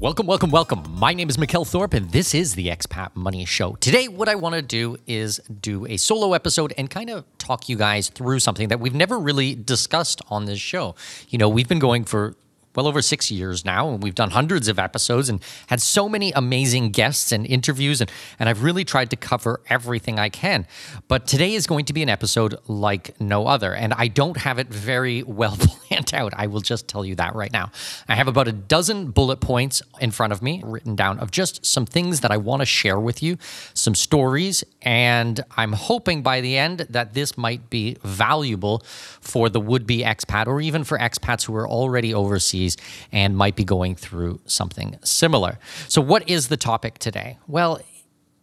Welcome, 0.00 0.26
welcome, 0.26 0.52
welcome. 0.52 0.84
My 0.90 1.12
name 1.12 1.28
is 1.28 1.36
Mikkel 1.38 1.66
Thorup, 1.66 1.92
and 1.92 2.12
this 2.12 2.32
is 2.32 2.54
the 2.54 2.68
Expat 2.68 3.16
Money 3.16 3.44
Show. 3.44 3.72
Today, 3.80 4.06
what 4.06 4.28
I 4.28 4.36
want 4.36 4.54
to 4.54 4.62
do 4.62 4.96
is 5.08 5.40
do 5.60 5.86
a 5.86 5.96
solo 5.96 6.34
episode 6.34 6.72
and 6.78 6.88
kind 6.88 7.10
of 7.10 7.24
talk 7.38 7.68
you 7.68 7.76
guys 7.76 8.08
through 8.08 8.38
something 8.38 8.68
that 8.68 8.78
we've 8.78 8.94
never 8.94 9.18
really 9.18 9.56
discussed 9.56 10.22
on 10.28 10.44
this 10.44 10.60
show. 10.60 10.94
You 11.30 11.38
know, 11.38 11.48
we've 11.48 11.66
been 11.66 11.80
going 11.80 12.04
for 12.04 12.36
well 12.78 12.86
over 12.86 13.02
six 13.02 13.28
years 13.28 13.64
now, 13.64 13.88
and 13.88 14.04
we've 14.04 14.14
done 14.14 14.30
hundreds 14.30 14.68
of 14.68 14.78
episodes 14.78 15.28
and 15.28 15.42
had 15.66 15.82
so 15.82 16.08
many 16.08 16.30
amazing 16.36 16.92
guests 16.92 17.32
and 17.32 17.44
interviews, 17.44 18.00
and, 18.00 18.08
and 18.38 18.48
I've 18.48 18.62
really 18.62 18.84
tried 18.84 19.10
to 19.10 19.16
cover 19.16 19.60
everything 19.68 20.20
I 20.20 20.28
can. 20.28 20.64
But 21.08 21.26
today 21.26 21.54
is 21.54 21.66
going 21.66 21.86
to 21.86 21.92
be 21.92 22.04
an 22.04 22.08
episode 22.08 22.54
like 22.68 23.20
no 23.20 23.48
other, 23.48 23.74
and 23.74 23.92
I 23.94 24.06
don't 24.06 24.36
have 24.36 24.60
it 24.60 24.68
very 24.68 25.24
well 25.24 25.56
planned 25.58 26.14
out. 26.14 26.32
I 26.36 26.46
will 26.46 26.60
just 26.60 26.86
tell 26.86 27.04
you 27.04 27.16
that 27.16 27.34
right 27.34 27.52
now. 27.52 27.72
I 28.08 28.14
have 28.14 28.28
about 28.28 28.46
a 28.46 28.52
dozen 28.52 29.10
bullet 29.10 29.40
points 29.40 29.82
in 30.00 30.12
front 30.12 30.32
of 30.32 30.40
me 30.40 30.62
written 30.64 30.94
down 30.94 31.18
of 31.18 31.32
just 31.32 31.66
some 31.66 31.84
things 31.84 32.20
that 32.20 32.30
I 32.30 32.36
want 32.36 32.62
to 32.62 32.66
share 32.66 33.00
with 33.00 33.24
you, 33.24 33.38
some 33.74 33.96
stories, 33.96 34.62
and 34.82 35.40
I'm 35.56 35.72
hoping 35.72 36.22
by 36.22 36.40
the 36.40 36.56
end 36.56 36.86
that 36.90 37.14
this 37.14 37.36
might 37.36 37.70
be 37.70 37.96
valuable 38.04 38.84
for 39.20 39.48
the 39.48 39.58
would 39.58 39.84
be 39.84 40.04
expat 40.04 40.46
or 40.46 40.60
even 40.60 40.84
for 40.84 40.96
expats 40.96 41.44
who 41.46 41.56
are 41.56 41.68
already 41.68 42.14
overseas 42.14 42.67
and 43.12 43.36
might 43.36 43.56
be 43.56 43.64
going 43.64 43.94
through 43.94 44.40
something 44.46 44.98
similar. 45.02 45.58
So, 45.88 46.00
what 46.00 46.28
is 46.28 46.48
the 46.48 46.56
topic 46.56 46.98
today? 46.98 47.38
Well, 47.46 47.80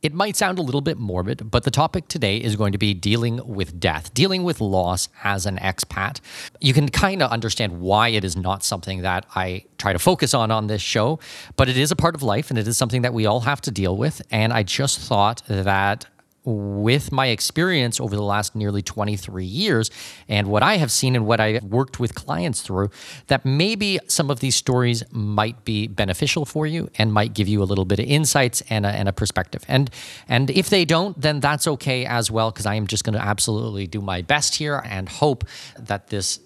it 0.06 0.14
might 0.14 0.36
sound 0.36 0.60
a 0.60 0.62
little 0.62 0.82
bit 0.82 1.00
morbid, 1.00 1.50
but 1.50 1.64
the 1.64 1.72
topic 1.72 2.08
today 2.08 2.38
is 2.38 2.56
going 2.56 2.74
to 2.74 2.78
be 2.78 2.94
dealing 2.94 3.42
with 3.44 3.80
death, 3.80 4.14
dealing 4.14 4.44
with 4.44 4.62
loss 4.62 5.10
as 5.24 5.48
an 5.48 5.58
expat. 5.58 6.20
You 6.62 6.74
can 6.74 6.90
kind 6.90 7.24
of 7.24 7.32
understand 7.32 7.82
why 7.82 8.10
it 8.10 8.24
is 8.24 8.38
not 8.38 8.64
something 8.64 9.02
that 9.02 9.26
I 9.34 9.66
try 9.80 9.94
to 9.94 9.98
focus 9.98 10.36
on 10.36 10.52
on 10.52 10.68
this 10.68 10.84
show, 10.84 11.20
but 11.56 11.70
it 11.70 11.78
is 11.78 11.90
a 11.90 11.96
part 11.96 12.14
of 12.14 12.22
life 12.22 12.52
and 12.52 12.60
it 12.60 12.68
is 12.68 12.78
something 12.78 13.02
that 13.02 13.16
we 13.16 13.26
all 13.26 13.40
have 13.42 13.62
to 13.62 13.72
deal 13.72 13.98
with. 13.98 14.22
And 14.30 14.54
I 14.54 14.62
just 14.62 15.00
thought 15.00 15.42
that 15.48 16.06
with 16.46 17.12
my 17.12 17.28
experience 17.28 18.00
over 18.00 18.16
the 18.16 18.22
last 18.22 18.56
nearly 18.56 18.82
23 18.82 19.44
years 19.44 19.90
and 20.30 20.48
what 20.48 20.64
I 20.64 20.78
have 20.78 20.92
seen 20.92 21.16
and 21.16 21.26
what 21.26 21.40
I've 21.40 21.64
worked 21.64 22.00
with 22.00 22.16
clients 22.16 22.62
through, 22.62 22.92
that 23.28 23.46
maybe 23.46 24.00
some 24.08 24.30
of 24.30 24.40
these 24.40 24.56
stories 24.56 25.04
might 25.12 25.66
be 25.66 25.88
beneficial 25.88 26.46
for 26.46 26.68
you 26.68 26.90
and 26.98 27.12
might 27.12 27.34
give 27.34 27.48
you 27.48 27.62
a 27.62 27.66
little 27.66 27.86
bit 27.86 28.00
of 28.00 28.06
insights 28.06 28.62
and 28.70 28.86
a, 28.86 28.90
and 28.90 29.10
a 29.10 29.14
perspective. 29.14 29.64
And 29.68 29.90
and 30.28 30.50
if 30.52 30.70
they 30.70 30.86
don't, 30.86 31.20
then 31.20 31.40
that's 31.40 31.68
okay 31.68 32.06
as 32.06 32.30
well, 32.30 32.52
because 32.52 32.66
I 32.66 32.76
am 32.76 32.88
just 32.88 33.04
going 33.04 33.14
to 33.14 33.24
absolutely 33.24 33.88
do 33.88 34.02
my 34.02 34.22
best 34.22 34.56
here 34.56 34.82
and 34.86 35.10
hope 35.10 35.46
that 35.80 36.08
this 36.08 36.40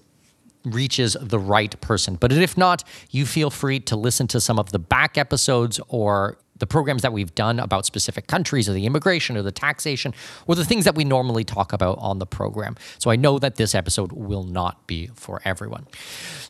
reaches 0.66 1.16
the 1.22 1.40
right 1.40 1.80
person. 1.82 2.16
But 2.16 2.32
if 2.32 2.58
not, 2.58 2.84
you 3.12 3.26
feel 3.26 3.50
free 3.50 3.80
to 3.82 3.96
listen 3.96 4.28
to 4.28 4.42
some 4.42 4.60
of 4.60 4.72
the 4.72 4.80
back 4.80 5.18
episodes 5.18 5.80
or 5.88 6.38
the 6.60 6.68
programs 6.68 7.02
that 7.02 7.14
we've 7.14 7.34
done 7.36 7.60
about 7.60 7.86
specific 7.86 8.28
countries 8.28 8.70
or 8.70 8.74
the 8.74 8.86
immigration 8.86 9.36
or 9.36 9.42
the 9.42 9.52
taxation 9.52 10.14
or 10.48 10.56
the 10.56 10.66
things 10.66 10.86
that 10.86 10.96
we 10.96 11.04
normally 11.04 11.44
talk 11.44 11.74
about 11.74 11.98
on 12.00 12.20
the 12.20 12.26
program. 12.26 12.76
So 13.00 13.12
I 13.12 13.16
know 13.16 13.40
that 13.40 13.56
this 13.56 13.74
episode 13.74 14.12
will 14.12 14.44
not 14.44 14.86
be 14.88 15.08
for 15.16 15.42
everyone. 15.46 15.88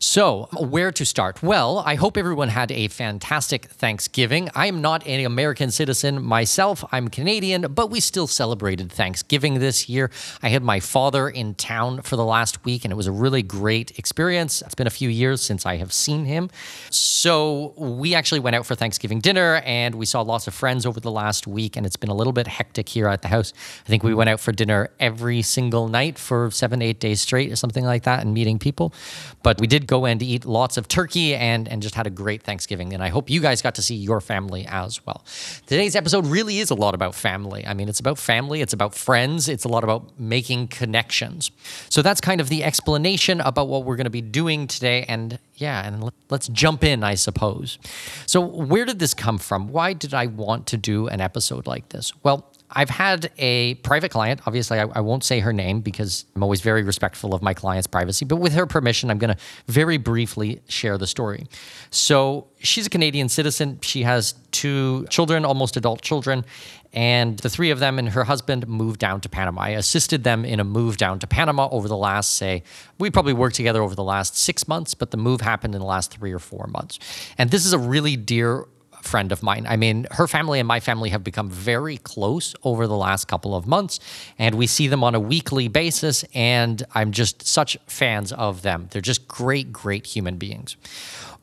So, 0.02 0.48
where 0.58 0.90
to 0.92 1.04
start? 1.04 1.42
Well, 1.42 1.80
I 1.80 1.94
hope 1.94 2.16
everyone 2.16 2.48
had 2.48 2.72
a 2.72 2.88
fantastic 2.88 3.66
Thanksgiving. 3.66 4.48
I 4.54 4.66
am 4.66 4.80
not 4.80 5.06
an 5.06 5.24
American 5.24 5.70
citizen 5.70 6.22
myself, 6.22 6.84
I'm 6.90 7.08
Canadian, 7.08 7.72
but 7.72 7.90
we 7.90 8.00
still 8.00 8.26
celebrated 8.26 8.90
Thanksgiving 8.90 9.58
this 9.58 9.88
year. 9.88 10.10
I 10.42 10.48
had 10.48 10.62
my 10.62 10.80
father 10.80 11.28
in 11.28 11.54
town 11.54 12.02
for 12.02 12.16
the 12.16 12.24
last 12.24 12.64
week, 12.64 12.84
and 12.84 12.92
it 12.92 12.96
was 12.96 13.06
a 13.06 13.12
really 13.12 13.42
great 13.42 13.98
experience. 13.98 14.62
It's 14.62 14.74
been 14.74 14.86
a 14.86 14.90
few 14.90 15.08
years 15.08 15.42
since 15.42 15.66
I 15.66 15.76
have 15.76 15.92
seen 15.92 16.24
him. 16.24 16.50
So, 16.88 17.74
we 17.76 18.14
actually 18.14 18.40
went 18.40 18.56
out 18.56 18.66
for 18.66 18.74
Thanksgiving 18.74 19.20
dinner 19.20 19.62
and 19.66 19.94
we 20.00 20.06
saw 20.06 20.22
lots 20.22 20.46
of 20.46 20.54
friends 20.54 20.86
over 20.86 20.98
the 20.98 21.10
last 21.10 21.46
week, 21.46 21.76
and 21.76 21.84
it's 21.84 21.96
been 21.96 22.08
a 22.08 22.14
little 22.14 22.32
bit 22.32 22.46
hectic 22.46 22.88
here 22.88 23.06
at 23.06 23.20
the 23.20 23.28
house. 23.28 23.52
I 23.84 23.88
think 23.88 24.02
we 24.02 24.14
went 24.14 24.30
out 24.30 24.40
for 24.40 24.50
dinner 24.50 24.88
every 24.98 25.42
single 25.42 25.88
night 25.88 26.18
for 26.18 26.50
seven, 26.50 26.80
eight 26.80 26.98
days 26.98 27.20
straight, 27.20 27.52
or 27.52 27.56
something 27.56 27.84
like 27.84 28.04
that, 28.04 28.20
and 28.20 28.32
meeting 28.32 28.58
people. 28.58 28.94
But 29.42 29.60
we 29.60 29.66
did 29.66 29.86
go 29.86 30.06
and 30.06 30.20
eat 30.22 30.46
lots 30.46 30.78
of 30.78 30.88
turkey 30.88 31.34
and, 31.34 31.68
and 31.68 31.82
just 31.82 31.94
had 31.94 32.06
a 32.06 32.10
great 32.10 32.42
Thanksgiving. 32.42 32.94
And 32.94 33.02
I 33.02 33.10
hope 33.10 33.28
you 33.28 33.40
guys 33.40 33.60
got 33.60 33.74
to 33.74 33.82
see 33.82 33.94
your 33.94 34.22
family 34.22 34.66
as 34.66 35.04
well. 35.04 35.22
Today's 35.66 35.94
episode 35.94 36.26
really 36.26 36.58
is 36.58 36.70
a 36.70 36.74
lot 36.74 36.94
about 36.94 37.14
family. 37.14 37.66
I 37.66 37.74
mean, 37.74 37.90
it's 37.90 38.00
about 38.00 38.18
family, 38.18 38.62
it's 38.62 38.72
about 38.72 38.94
friends, 38.94 39.48
it's 39.48 39.64
a 39.64 39.68
lot 39.68 39.84
about 39.84 40.18
making 40.18 40.68
connections. 40.68 41.50
So 41.90 42.00
that's 42.00 42.22
kind 42.22 42.40
of 42.40 42.48
the 42.48 42.64
explanation 42.64 43.42
about 43.42 43.68
what 43.68 43.84
we're 43.84 43.96
going 43.96 44.04
to 44.04 44.10
be 44.10 44.22
doing 44.22 44.66
today. 44.66 45.04
And 45.06 45.38
yeah, 45.60 45.86
and 45.86 46.10
let's 46.30 46.48
jump 46.48 46.82
in, 46.82 47.04
I 47.04 47.14
suppose. 47.14 47.78
So, 48.24 48.40
where 48.40 48.86
did 48.86 48.98
this 48.98 49.12
come 49.12 49.36
from? 49.36 49.68
Why 49.68 49.89
did 49.92 50.14
I 50.14 50.26
want 50.26 50.66
to 50.68 50.76
do 50.76 51.08
an 51.08 51.20
episode 51.20 51.66
like 51.66 51.88
this? 51.90 52.12
Well, 52.22 52.50
I've 52.72 52.90
had 52.90 53.32
a 53.38 53.74
private 53.76 54.10
client. 54.10 54.42
Obviously, 54.46 54.78
I, 54.78 54.84
I, 54.94 55.00
won't 55.00 55.24
say 55.24 55.40
her 55.40 55.52
name 55.52 55.80
because 55.80 56.24
I'm 56.36 56.42
always 56.42 56.60
very 56.60 56.84
respectful 56.84 57.34
of 57.34 57.42
my 57.42 57.52
client's 57.52 57.88
privacy. 57.88 58.24
But 58.24 58.36
with 58.36 58.52
her 58.52 58.64
permission, 58.64 59.10
I'm 59.10 59.18
going 59.18 59.34
to 59.34 59.40
very 59.66 59.96
briefly 59.96 60.60
share 60.68 60.96
the 60.96 61.06
story. 61.06 61.48
So, 61.90 62.46
she's 62.60 62.86
a 62.86 62.90
Canadian 62.90 63.28
citizen. 63.28 63.80
She 63.82 64.04
has 64.04 64.34
two 64.52 65.06
children, 65.10 65.44
almost 65.44 65.76
adult 65.76 66.02
children. 66.02 66.44
And 66.92 67.38
the 67.38 67.48
three 67.48 67.70
of 67.70 67.78
them 67.78 67.98
and 67.98 68.08
her 68.10 68.24
husband 68.24 68.66
moved 68.68 69.00
down 69.00 69.20
to 69.22 69.28
Panama. 69.28 69.62
I 69.62 69.68
assisted 69.70 70.24
them 70.24 70.44
in 70.44 70.58
a 70.58 70.64
move 70.64 70.96
down 70.96 71.20
to 71.20 71.26
Panama 71.26 71.68
over 71.70 71.86
the 71.86 71.96
last, 71.96 72.36
say, 72.36 72.64
we 72.98 73.10
probably 73.10 73.32
worked 73.32 73.56
together 73.56 73.82
over 73.82 73.94
the 73.94 74.04
last 74.04 74.36
six 74.36 74.66
months, 74.66 74.94
but 74.94 75.12
the 75.12 75.16
move 75.16 75.40
happened 75.40 75.74
in 75.74 75.80
the 75.80 75.86
last 75.86 76.12
three 76.12 76.32
or 76.32 76.40
four 76.40 76.66
months. 76.66 76.98
And 77.38 77.50
this 77.50 77.64
is 77.64 77.72
a 77.72 77.78
really 77.78 78.16
dear 78.16 78.66
friend 79.02 79.32
of 79.32 79.42
mine. 79.42 79.66
I 79.68 79.76
mean, 79.76 80.06
her 80.12 80.26
family 80.26 80.58
and 80.58 80.68
my 80.68 80.80
family 80.80 81.10
have 81.10 81.24
become 81.24 81.50
very 81.50 81.96
close 81.96 82.54
over 82.62 82.86
the 82.86 82.96
last 82.96 83.26
couple 83.28 83.54
of 83.54 83.66
months, 83.66 84.00
and 84.38 84.54
we 84.54 84.66
see 84.66 84.88
them 84.88 85.02
on 85.04 85.14
a 85.14 85.20
weekly 85.20 85.68
basis, 85.68 86.24
and 86.34 86.82
I'm 86.94 87.12
just 87.12 87.46
such 87.46 87.78
fans 87.86 88.32
of 88.32 88.62
them. 88.62 88.88
They're 88.90 89.02
just 89.02 89.28
great, 89.28 89.72
great 89.72 90.06
human 90.06 90.36
beings. 90.36 90.76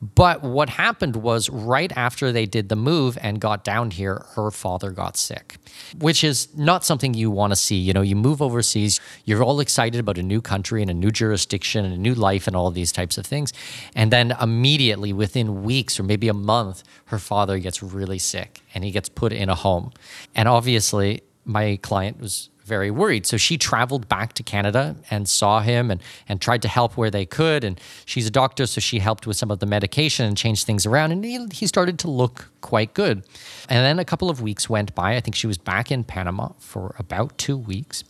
But 0.00 0.42
what 0.42 0.68
happened 0.68 1.16
was 1.16 1.50
right 1.50 1.90
after 1.96 2.30
they 2.30 2.46
did 2.46 2.68
the 2.68 2.76
move 2.76 3.18
and 3.20 3.40
got 3.40 3.64
down 3.64 3.90
here, 3.90 4.24
her 4.34 4.50
father 4.50 4.90
got 4.90 5.16
sick, 5.16 5.56
which 5.98 6.22
is 6.22 6.48
not 6.56 6.84
something 6.84 7.14
you 7.14 7.30
want 7.30 7.50
to 7.52 7.56
see. 7.56 7.76
You 7.76 7.92
know, 7.92 8.02
you 8.02 8.14
move 8.14 8.40
overseas, 8.40 9.00
you're 9.24 9.42
all 9.42 9.58
excited 9.58 9.98
about 9.98 10.16
a 10.16 10.22
new 10.22 10.40
country 10.40 10.82
and 10.82 10.90
a 10.90 10.94
new 10.94 11.10
jurisdiction 11.10 11.84
and 11.84 11.92
a 11.92 11.98
new 11.98 12.14
life 12.14 12.46
and 12.46 12.54
all 12.54 12.70
these 12.70 12.92
types 12.92 13.18
of 13.18 13.26
things. 13.26 13.52
And 13.96 14.12
then 14.12 14.36
immediately 14.40 15.12
within 15.12 15.64
weeks 15.64 15.98
or 15.98 16.04
maybe 16.04 16.28
a 16.28 16.34
month, 16.34 16.84
her 17.06 17.18
father 17.18 17.58
gets 17.58 17.82
really 17.82 18.18
sick 18.18 18.62
and 18.74 18.84
he 18.84 18.92
gets 18.92 19.08
put 19.08 19.32
in 19.32 19.48
a 19.48 19.56
home. 19.56 19.92
And 20.34 20.48
obviously, 20.48 21.22
my 21.44 21.76
client 21.82 22.20
was 22.20 22.50
very 22.68 22.90
worried. 22.90 23.26
So 23.26 23.36
she 23.36 23.58
traveled 23.58 24.08
back 24.08 24.34
to 24.34 24.42
Canada 24.42 24.94
and 25.10 25.28
saw 25.28 25.60
him 25.60 25.90
and, 25.90 26.00
and 26.28 26.40
tried 26.40 26.62
to 26.62 26.68
help 26.68 26.96
where 26.96 27.10
they 27.10 27.26
could. 27.26 27.64
And 27.64 27.80
she's 28.04 28.26
a 28.26 28.30
doctor, 28.30 28.66
so 28.66 28.80
she 28.80 28.98
helped 29.00 29.26
with 29.26 29.36
some 29.36 29.50
of 29.50 29.58
the 29.58 29.66
medication 29.66 30.26
and 30.26 30.36
changed 30.36 30.66
things 30.66 30.86
around. 30.86 31.12
And 31.12 31.24
he, 31.24 31.44
he 31.52 31.66
started 31.66 31.98
to 32.00 32.10
look 32.10 32.48
quite 32.60 32.94
good. 32.94 33.24
And 33.68 33.84
then 33.84 33.98
a 33.98 34.04
couple 34.04 34.30
of 34.30 34.40
weeks 34.40 34.68
went 34.68 34.94
by. 34.94 35.16
I 35.16 35.20
think 35.20 35.34
she 35.34 35.46
was 35.46 35.58
back 35.58 35.90
in 35.90 36.04
Panama 36.04 36.50
for 36.58 36.94
about 36.98 37.36
two 37.38 37.56
weeks. 37.56 38.04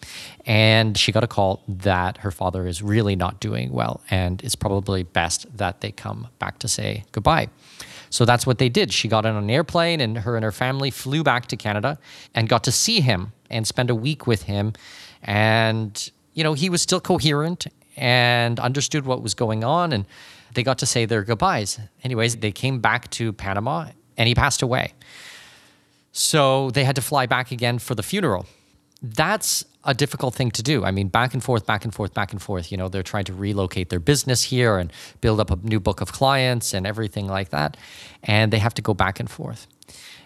And 0.44 0.98
she 0.98 1.12
got 1.12 1.24
a 1.24 1.28
call 1.28 1.62
that 1.68 2.18
her 2.18 2.30
father 2.30 2.66
is 2.66 2.82
really 2.82 3.16
not 3.16 3.40
doing 3.40 3.72
well 3.72 4.00
and 4.10 4.42
it's 4.42 4.54
probably 4.54 5.02
best 5.02 5.46
that 5.56 5.80
they 5.80 5.92
come 5.92 6.28
back 6.38 6.58
to 6.60 6.68
say 6.68 7.04
goodbye. 7.12 7.48
So 8.10 8.24
that's 8.24 8.46
what 8.46 8.58
they 8.58 8.68
did. 8.68 8.92
She 8.92 9.08
got 9.08 9.26
on 9.26 9.36
an 9.36 9.50
airplane 9.50 10.00
and 10.00 10.18
her 10.18 10.36
and 10.36 10.44
her 10.44 10.52
family 10.52 10.90
flew 10.90 11.22
back 11.22 11.46
to 11.46 11.56
Canada 11.56 11.98
and 12.34 12.48
got 12.48 12.64
to 12.64 12.72
see 12.72 13.00
him 13.00 13.32
and 13.50 13.66
spend 13.66 13.90
a 13.90 13.94
week 13.94 14.26
with 14.26 14.42
him. 14.42 14.72
And, 15.22 16.10
you 16.34 16.44
know, 16.44 16.54
he 16.54 16.70
was 16.70 16.82
still 16.82 17.00
coherent 17.00 17.66
and 17.96 18.60
understood 18.60 19.04
what 19.04 19.22
was 19.22 19.34
going 19.34 19.64
on. 19.64 19.92
And 19.92 20.06
they 20.54 20.62
got 20.62 20.78
to 20.78 20.86
say 20.86 21.04
their 21.04 21.22
goodbyes. 21.22 21.78
Anyways, 22.02 22.36
they 22.36 22.52
came 22.52 22.80
back 22.80 23.10
to 23.12 23.32
Panama 23.32 23.88
and 24.16 24.28
he 24.28 24.34
passed 24.34 24.62
away. 24.62 24.94
So 26.12 26.70
they 26.70 26.84
had 26.84 26.96
to 26.96 27.02
fly 27.02 27.26
back 27.26 27.50
again 27.52 27.78
for 27.78 27.94
the 27.94 28.02
funeral. 28.02 28.46
That's 29.02 29.64
a 29.88 29.94
difficult 29.94 30.34
thing 30.34 30.50
to 30.50 30.62
do. 30.62 30.84
I 30.84 30.90
mean, 30.90 31.08
back 31.08 31.32
and 31.32 31.42
forth, 31.42 31.64
back 31.64 31.84
and 31.84 31.94
forth, 31.94 32.12
back 32.12 32.32
and 32.32 32.42
forth. 32.42 32.70
You 32.70 32.76
know, 32.76 32.88
they're 32.88 33.02
trying 33.02 33.24
to 33.24 33.32
relocate 33.32 33.88
their 33.88 33.98
business 33.98 34.42
here 34.44 34.76
and 34.76 34.92
build 35.22 35.40
up 35.40 35.50
a 35.50 35.56
new 35.56 35.80
book 35.80 36.02
of 36.02 36.12
clients 36.12 36.74
and 36.74 36.86
everything 36.86 37.26
like 37.26 37.48
that. 37.48 37.76
And 38.22 38.52
they 38.52 38.58
have 38.58 38.74
to 38.74 38.82
go 38.82 38.92
back 38.92 39.18
and 39.18 39.30
forth. 39.30 39.66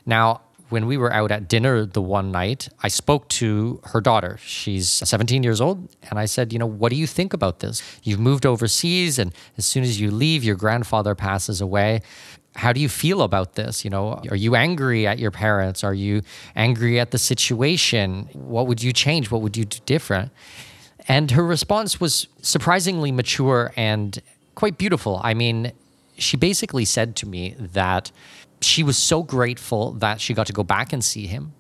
Now, 0.05 0.41
when 0.69 0.87
we 0.87 0.97
were 0.97 1.13
out 1.13 1.31
at 1.31 1.49
dinner 1.49 1.87
the 1.87 2.03
one 2.03 2.33
night, 2.33 2.69
I 2.83 2.89
spoke 2.89 3.29
to 3.29 3.81
her 3.85 4.01
daughter. 4.01 4.39
She's 4.43 4.89
17 4.89 5.45
years 5.45 5.61
old. 5.61 5.89
And 6.11 6.19
I 6.19 6.25
said, 6.25 6.53
You 6.53 6.59
know, 6.59 6.67
what 6.67 6.91
do 6.91 6.97
you 6.97 7.07
think 7.07 7.33
about 7.33 7.61
this? 7.61 7.83
You've 8.03 8.19
moved 8.19 8.45
overseas, 8.45 9.19
and 9.19 9.33
as 9.57 9.65
soon 9.65 9.85
as 9.85 10.01
you 10.01 10.11
leave, 10.11 10.43
your 10.43 10.57
grandfather 10.57 11.15
passes 11.15 11.61
away 11.61 12.01
how 12.55 12.73
do 12.73 12.81
you 12.81 12.89
feel 12.89 13.23
about 13.23 13.55
this? 13.55 13.85
You 13.85 13.91
know, 13.91 14.21
are 14.29 14.37
you 14.37 14.55
angry 14.55 15.07
at 15.07 15.19
your 15.19 15.31
parents? 15.31 15.83
Are 15.83 15.95
you 15.95 16.23
angry 16.55 17.01
at 17.01 17.11
the 17.11 17.19
situation? 17.19 18.29
What 18.33 18.67
would 18.67 18.83
you 18.83 18.93
change? 18.93 19.31
What 19.31 19.41
would 19.43 19.57
you 19.57 19.65
do 19.65 19.79
different? 19.87 20.31
And 21.09 21.31
her 21.33 21.45
response 21.45 22.01
was 22.01 22.29
surprisingly 22.43 23.11
mature 23.11 23.73
and 23.77 24.21
quite 24.55 24.79
beautiful. 24.79 25.21
I 25.25 25.35
mean, 25.35 25.73
she 26.17 26.37
basically 26.37 26.85
said 26.85 27.17
to 27.17 27.27
me 27.27 27.57
that 27.59 28.13
she 28.61 28.83
was 28.83 28.97
so 28.97 29.23
grateful 29.23 29.93
that 29.95 30.21
she 30.21 30.35
got 30.35 30.47
to 30.47 30.53
go 30.53 30.63
back 30.63 30.93
and 30.93 31.05
see 31.05 31.27
him. 31.27 31.55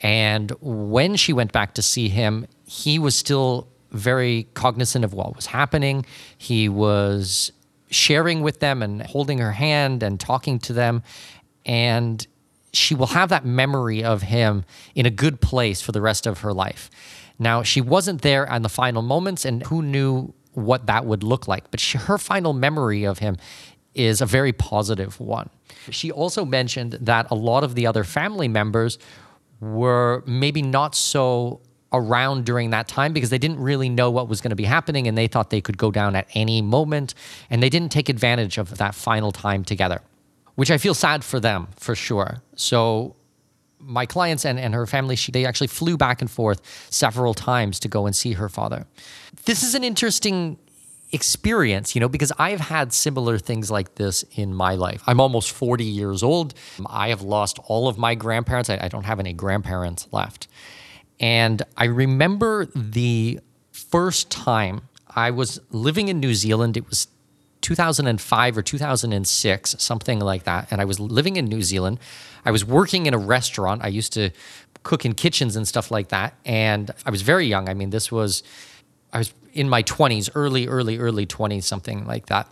And 0.00 0.52
when 0.60 1.16
she 1.16 1.32
went 1.32 1.52
back 1.52 1.74
to 1.74 1.82
see 1.82 2.08
him, 2.08 2.46
he 2.66 2.98
was 2.98 3.14
still 3.14 3.68
very 3.90 4.48
cognizant 4.54 5.04
of 5.04 5.12
what 5.14 5.34
was 5.36 5.46
happening. 5.46 6.04
He 6.38 6.68
was 6.68 7.52
sharing 7.96 8.42
with 8.42 8.60
them 8.60 8.82
and 8.82 9.02
holding 9.02 9.38
her 9.38 9.52
hand 9.52 10.02
and 10.02 10.20
talking 10.20 10.58
to 10.60 10.72
them. 10.72 11.02
And 11.64 12.26
she 12.72 12.94
will 12.94 13.06
have 13.06 13.30
that 13.30 13.44
memory 13.44 14.04
of 14.04 14.22
him 14.22 14.64
in 14.94 15.06
a 15.06 15.10
good 15.10 15.40
place 15.40 15.80
for 15.80 15.92
the 15.92 16.00
rest 16.00 16.26
of 16.26 16.40
her 16.40 16.52
life. 16.52 16.90
Now, 17.38 17.62
she 17.62 17.80
wasn't 17.80 18.22
there 18.22 18.50
on 18.50 18.62
the 18.62 18.68
final 18.68 19.02
moments, 19.02 19.44
and 19.44 19.62
who 19.66 19.82
knew 19.82 20.32
what 20.52 20.86
that 20.86 21.04
would 21.04 21.22
look 21.22 21.46
like, 21.46 21.70
but 21.70 21.80
she, 21.80 21.98
her 21.98 22.16
final 22.16 22.52
memory 22.52 23.04
of 23.04 23.18
him 23.18 23.36
is 23.94 24.20
a 24.20 24.26
very 24.26 24.52
positive 24.52 25.20
one. 25.20 25.50
She 25.90 26.10
also 26.10 26.44
mentioned 26.44 26.92
that 27.00 27.26
a 27.30 27.34
lot 27.34 27.64
of 27.64 27.74
the 27.74 27.86
other 27.86 28.04
family 28.04 28.48
members 28.48 28.98
were 29.60 30.22
maybe 30.26 30.62
not 30.62 30.94
so 30.94 31.60
around 31.96 32.44
during 32.44 32.70
that 32.70 32.88
time 32.88 33.12
because 33.12 33.30
they 33.30 33.38
didn't 33.38 33.60
really 33.60 33.88
know 33.88 34.10
what 34.10 34.28
was 34.28 34.40
going 34.40 34.50
to 34.50 34.56
be 34.56 34.64
happening 34.64 35.08
and 35.08 35.16
they 35.16 35.26
thought 35.26 35.50
they 35.50 35.60
could 35.60 35.78
go 35.78 35.90
down 35.90 36.16
at 36.16 36.26
any 36.34 36.62
moment 36.62 37.14
and 37.50 37.62
they 37.62 37.68
didn't 37.68 37.90
take 37.90 38.08
advantage 38.08 38.58
of 38.58 38.78
that 38.78 38.94
final 38.94 39.32
time 39.32 39.64
together, 39.64 40.00
which 40.54 40.70
I 40.70 40.78
feel 40.78 40.94
sad 40.94 41.24
for 41.24 41.40
them 41.40 41.68
for 41.76 41.94
sure. 41.94 42.42
So 42.54 43.16
my 43.78 44.06
clients 44.06 44.44
and, 44.44 44.58
and 44.58 44.74
her 44.74 44.86
family, 44.86 45.16
she, 45.16 45.32
they 45.32 45.44
actually 45.44 45.68
flew 45.68 45.96
back 45.96 46.20
and 46.20 46.30
forth 46.30 46.60
several 46.90 47.34
times 47.34 47.78
to 47.80 47.88
go 47.88 48.06
and 48.06 48.14
see 48.14 48.32
her 48.32 48.48
father. 48.48 48.86
This 49.44 49.62
is 49.62 49.74
an 49.74 49.84
interesting 49.84 50.58
experience, 51.12 51.94
you 51.94 52.00
know, 52.00 52.08
because 52.08 52.32
I've 52.38 52.60
had 52.60 52.92
similar 52.92 53.38
things 53.38 53.70
like 53.70 53.94
this 53.94 54.24
in 54.34 54.54
my 54.54 54.74
life. 54.74 55.02
I'm 55.06 55.20
almost 55.20 55.52
40 55.52 55.84
years 55.84 56.22
old. 56.22 56.54
I 56.86 57.08
have 57.08 57.22
lost 57.22 57.58
all 57.66 57.88
of 57.88 57.96
my 57.96 58.14
grandparents. 58.14 58.70
I, 58.70 58.78
I 58.82 58.88
don't 58.88 59.04
have 59.04 59.20
any 59.20 59.32
grandparents 59.32 60.08
left. 60.12 60.48
And 61.20 61.62
I 61.76 61.84
remember 61.84 62.66
the 62.74 63.40
first 63.72 64.30
time 64.30 64.82
I 65.08 65.30
was 65.30 65.60
living 65.70 66.08
in 66.08 66.20
New 66.20 66.34
Zealand. 66.34 66.76
It 66.76 66.88
was 66.88 67.08
2005 67.62 68.58
or 68.58 68.62
2006, 68.62 69.76
something 69.78 70.20
like 70.20 70.44
that. 70.44 70.68
And 70.70 70.80
I 70.80 70.84
was 70.84 71.00
living 71.00 71.36
in 71.36 71.46
New 71.46 71.62
Zealand. 71.62 71.98
I 72.44 72.50
was 72.50 72.64
working 72.64 73.06
in 73.06 73.14
a 73.14 73.18
restaurant. 73.18 73.82
I 73.82 73.88
used 73.88 74.12
to 74.12 74.30
cook 74.82 75.04
in 75.04 75.14
kitchens 75.14 75.56
and 75.56 75.66
stuff 75.66 75.90
like 75.90 76.08
that. 76.08 76.34
And 76.44 76.90
I 77.04 77.10
was 77.10 77.22
very 77.22 77.46
young. 77.46 77.68
I 77.68 77.74
mean, 77.74 77.90
this 77.90 78.12
was, 78.12 78.42
I 79.12 79.18
was 79.18 79.34
in 79.52 79.68
my 79.68 79.82
20s, 79.82 80.30
early, 80.34 80.68
early, 80.68 80.98
early 80.98 81.26
20s, 81.26 81.64
something 81.64 82.06
like 82.06 82.26
that. 82.26 82.48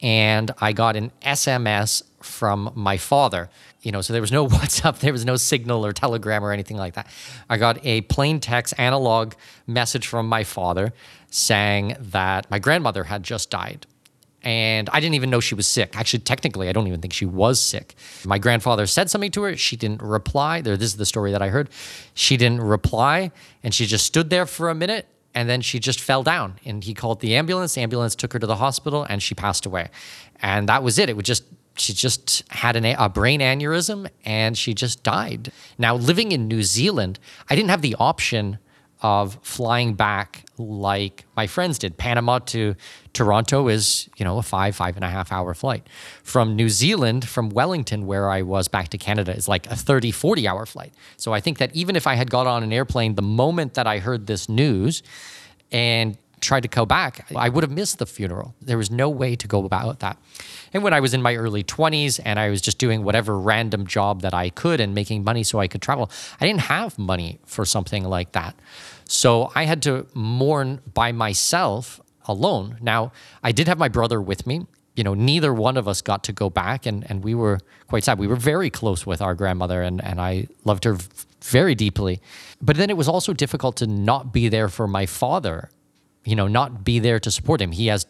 And 0.00 0.50
I 0.60 0.72
got 0.72 0.96
an 0.96 1.10
SMS 1.22 2.02
from 2.20 2.70
my 2.74 2.96
father 2.96 3.48
you 3.82 3.92
know, 3.92 4.00
so 4.00 4.12
there 4.12 4.22
was 4.22 4.32
no 4.32 4.46
WhatsApp, 4.48 4.98
there 4.98 5.12
was 5.12 5.24
no 5.24 5.36
Signal 5.36 5.84
or 5.84 5.92
Telegram 5.92 6.44
or 6.44 6.52
anything 6.52 6.76
like 6.76 6.94
that. 6.94 7.06
I 7.48 7.58
got 7.58 7.84
a 7.84 8.02
plain 8.02 8.40
text 8.40 8.74
analog 8.78 9.34
message 9.66 10.06
from 10.06 10.28
my 10.28 10.44
father 10.44 10.92
saying 11.30 11.96
that 11.98 12.50
my 12.50 12.58
grandmother 12.58 13.04
had 13.04 13.22
just 13.22 13.50
died. 13.50 13.86
And 14.42 14.88
I 14.90 15.00
didn't 15.00 15.16
even 15.16 15.30
know 15.30 15.40
she 15.40 15.56
was 15.56 15.66
sick. 15.66 15.96
Actually, 15.96 16.20
technically, 16.20 16.68
I 16.68 16.72
don't 16.72 16.86
even 16.86 17.00
think 17.00 17.12
she 17.12 17.26
was 17.26 17.60
sick. 17.60 17.96
My 18.24 18.38
grandfather 18.38 18.86
said 18.86 19.10
something 19.10 19.32
to 19.32 19.42
her. 19.42 19.56
She 19.56 19.76
didn't 19.76 20.00
reply. 20.00 20.60
There, 20.60 20.76
this 20.76 20.90
is 20.90 20.96
the 20.96 21.06
story 21.06 21.32
that 21.32 21.42
I 21.42 21.48
heard. 21.48 21.68
She 22.14 22.36
didn't 22.36 22.62
reply, 22.62 23.32
and 23.64 23.74
she 23.74 23.84
just 23.84 24.06
stood 24.06 24.30
there 24.30 24.46
for 24.46 24.70
a 24.70 24.76
minute, 24.76 25.08
and 25.34 25.48
then 25.48 25.60
she 25.60 25.78
just 25.78 26.00
fell 26.00 26.22
down. 26.22 26.58
And 26.64 26.82
he 26.82 26.94
called 26.94 27.20
the 27.20 27.36
ambulance. 27.36 27.74
The 27.74 27.82
ambulance 27.82 28.14
took 28.14 28.32
her 28.32 28.38
to 28.38 28.46
the 28.46 28.56
hospital, 28.56 29.04
and 29.08 29.22
she 29.22 29.34
passed 29.34 29.66
away. 29.66 29.90
And 30.40 30.68
that 30.68 30.82
was 30.82 30.98
it. 30.98 31.08
It 31.08 31.16
would 31.16 31.24
just 31.24 31.44
she 31.80 31.92
just 31.92 32.42
had 32.50 32.76
an, 32.76 32.84
a 32.84 33.08
brain 33.08 33.40
aneurysm 33.40 34.08
and 34.24 34.58
she 34.58 34.74
just 34.74 35.02
died. 35.04 35.52
Now, 35.78 35.94
living 35.94 36.32
in 36.32 36.48
New 36.48 36.62
Zealand, 36.62 37.18
I 37.48 37.54
didn't 37.54 37.70
have 37.70 37.82
the 37.82 37.94
option 37.98 38.58
of 39.00 39.38
flying 39.42 39.94
back 39.94 40.44
like 40.58 41.24
my 41.36 41.46
friends 41.46 41.78
did. 41.78 41.96
Panama 41.96 42.40
to 42.40 42.74
Toronto 43.12 43.68
is, 43.68 44.08
you 44.16 44.24
know, 44.24 44.38
a 44.38 44.42
five, 44.42 44.74
five 44.74 44.96
and 44.96 45.04
a 45.04 45.08
half 45.08 45.30
hour 45.30 45.54
flight. 45.54 45.86
From 46.22 46.56
New 46.56 46.68
Zealand, 46.68 47.28
from 47.28 47.50
Wellington, 47.50 48.06
where 48.06 48.28
I 48.28 48.42
was 48.42 48.68
back 48.68 48.88
to 48.88 48.98
Canada, 48.98 49.34
is 49.34 49.48
like 49.48 49.66
a 49.70 49.76
30, 49.76 50.10
40 50.10 50.48
hour 50.48 50.66
flight. 50.66 50.92
So 51.16 51.32
I 51.32 51.40
think 51.40 51.58
that 51.58 51.74
even 51.74 51.96
if 51.96 52.06
I 52.06 52.14
had 52.14 52.30
got 52.30 52.46
on 52.46 52.62
an 52.62 52.72
airplane 52.72 53.14
the 53.14 53.22
moment 53.22 53.74
that 53.74 53.86
I 53.86 53.98
heard 53.98 54.26
this 54.26 54.48
news 54.48 55.02
and 55.70 56.16
tried 56.40 56.62
to 56.62 56.68
go 56.68 56.86
back, 56.86 57.26
I 57.34 57.48
would 57.48 57.64
have 57.64 57.70
missed 57.70 57.98
the 57.98 58.06
funeral. 58.06 58.54
There 58.60 58.78
was 58.78 58.90
no 58.90 59.08
way 59.08 59.36
to 59.36 59.46
go 59.46 59.64
about 59.64 60.00
that. 60.00 60.18
And 60.72 60.82
when 60.82 60.92
I 60.92 61.00
was 61.00 61.14
in 61.14 61.22
my 61.22 61.36
early 61.36 61.64
20s 61.64 62.20
and 62.24 62.38
I 62.38 62.50
was 62.50 62.60
just 62.60 62.78
doing 62.78 63.04
whatever 63.04 63.38
random 63.38 63.86
job 63.86 64.22
that 64.22 64.34
I 64.34 64.50
could 64.50 64.80
and 64.80 64.94
making 64.94 65.24
money 65.24 65.42
so 65.42 65.58
I 65.58 65.68
could 65.68 65.82
travel, 65.82 66.10
I 66.40 66.46
didn't 66.46 66.62
have 66.62 66.98
money 66.98 67.38
for 67.46 67.64
something 67.64 68.04
like 68.04 68.32
that. 68.32 68.54
So 69.06 69.50
I 69.54 69.64
had 69.64 69.82
to 69.82 70.06
mourn 70.14 70.80
by 70.92 71.12
myself 71.12 72.00
alone. 72.26 72.76
Now, 72.80 73.12
I 73.42 73.52
did 73.52 73.66
have 73.68 73.78
my 73.78 73.88
brother 73.88 74.20
with 74.20 74.46
me. 74.46 74.66
You 74.94 75.04
know, 75.04 75.14
neither 75.14 75.54
one 75.54 75.76
of 75.76 75.86
us 75.86 76.02
got 76.02 76.24
to 76.24 76.32
go 76.32 76.50
back, 76.50 76.84
and, 76.84 77.08
and 77.08 77.22
we 77.22 77.32
were 77.32 77.60
quite 77.86 78.02
sad. 78.02 78.18
We 78.18 78.26
were 78.26 78.36
very 78.36 78.68
close 78.68 79.06
with 79.06 79.22
our 79.22 79.34
grandmother, 79.34 79.80
and, 79.80 80.02
and 80.02 80.20
I 80.20 80.48
loved 80.64 80.82
her 80.84 80.98
very 81.40 81.76
deeply. 81.76 82.20
But 82.60 82.76
then 82.76 82.90
it 82.90 82.96
was 82.96 83.08
also 83.08 83.32
difficult 83.32 83.76
to 83.76 83.86
not 83.86 84.32
be 84.32 84.48
there 84.48 84.68
for 84.68 84.88
my 84.88 85.06
father 85.06 85.70
you 86.28 86.36
know, 86.36 86.46
not 86.46 86.84
be 86.84 86.98
there 86.98 87.18
to 87.20 87.30
support 87.30 87.60
him. 87.60 87.72
He 87.72 87.86
has 87.86 88.06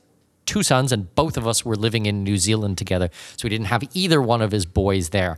two 0.46 0.62
sons, 0.62 0.92
and 0.92 1.14
both 1.14 1.36
of 1.36 1.46
us 1.46 1.64
were 1.64 1.76
living 1.76 2.06
in 2.06 2.24
New 2.24 2.38
Zealand 2.38 2.78
together. 2.78 3.10
So 3.36 3.44
we 3.44 3.50
didn't 3.50 3.66
have 3.66 3.84
either 3.94 4.20
one 4.20 4.42
of 4.42 4.50
his 4.50 4.66
boys 4.66 5.10
there. 5.10 5.36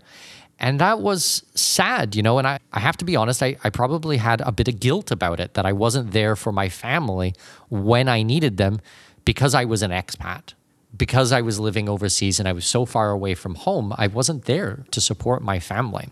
And 0.59 0.79
that 0.79 1.01
was 1.01 1.43
sad, 1.55 2.15
you 2.15 2.23
know. 2.23 2.39
And 2.39 2.47
I, 2.47 2.59
I 2.73 2.81
have 2.81 2.97
to 2.99 3.05
be 3.05 3.17
honest, 3.17 3.43
I, 3.43 3.57
I 3.65 3.71
probably 3.71 4.19
had 4.19 4.41
a 4.43 4.53
bit 4.53 4.69
of 4.69 4.79
guilt 4.79 5.11
about 5.11 5.41
it 5.41 5.55
that 5.55 5.67
I 5.67 5.73
wasn't 5.73 6.13
there 6.13 6.37
for 6.37 6.53
my 6.53 6.69
family 6.69 7.35
when 7.69 8.09
I 8.09 8.23
needed 8.23 8.59
them 8.59 8.81
because 9.25 9.55
I 9.55 9.65
was 9.65 9.83
an 9.83 9.91
expat. 9.91 10.55
Because 10.97 11.33
I 11.33 11.41
was 11.41 11.61
living 11.61 11.89
overseas 11.89 12.41
and 12.41 12.49
I 12.49 12.53
was 12.53 12.67
so 12.67 12.85
far 12.85 13.11
away 13.11 13.35
from 13.35 13.55
home, 13.55 13.95
I 13.97 14.09
wasn't 14.09 14.47
there 14.47 14.85
to 14.91 15.01
support 15.01 15.41
my 15.41 15.61
family. 15.61 16.09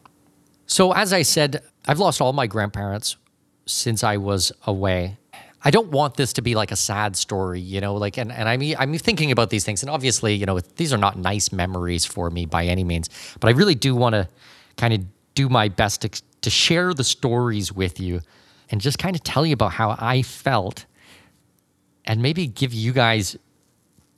So, 0.66 0.92
as 0.92 1.12
I 1.12 1.22
said, 1.22 1.62
I've 1.86 1.98
lost 1.98 2.20
all 2.20 2.32
my 2.32 2.46
grandparents 2.46 3.16
since 3.66 4.04
I 4.04 4.18
was 4.18 4.52
away. 4.66 5.18
I 5.64 5.70
don't 5.70 5.88
want 5.90 6.16
this 6.16 6.32
to 6.34 6.42
be 6.42 6.54
like 6.54 6.70
a 6.70 6.76
sad 6.76 7.16
story, 7.16 7.60
you 7.60 7.80
know, 7.80 7.94
like, 7.94 8.16
and, 8.16 8.30
and 8.30 8.48
I'm, 8.48 8.62
I'm 8.78 8.96
thinking 8.98 9.32
about 9.32 9.50
these 9.50 9.64
things. 9.64 9.82
And 9.82 9.90
obviously, 9.90 10.34
you 10.34 10.46
know, 10.46 10.60
these 10.60 10.92
are 10.92 10.98
not 10.98 11.18
nice 11.18 11.50
memories 11.50 12.04
for 12.04 12.30
me 12.30 12.46
by 12.46 12.64
any 12.66 12.84
means, 12.84 13.08
but 13.40 13.48
I 13.48 13.52
really 13.52 13.74
do 13.74 13.96
want 13.96 14.14
to 14.14 14.28
kind 14.76 14.94
of 14.94 15.04
do 15.34 15.48
my 15.48 15.68
best 15.68 16.02
to, 16.02 16.22
to 16.42 16.50
share 16.50 16.94
the 16.94 17.04
stories 17.04 17.72
with 17.72 17.98
you 17.98 18.20
and 18.70 18.80
just 18.80 18.98
kind 18.98 19.16
of 19.16 19.24
tell 19.24 19.44
you 19.44 19.52
about 19.52 19.72
how 19.72 19.96
I 19.98 20.22
felt 20.22 20.86
and 22.04 22.22
maybe 22.22 22.46
give 22.46 22.72
you 22.72 22.92
guys 22.92 23.36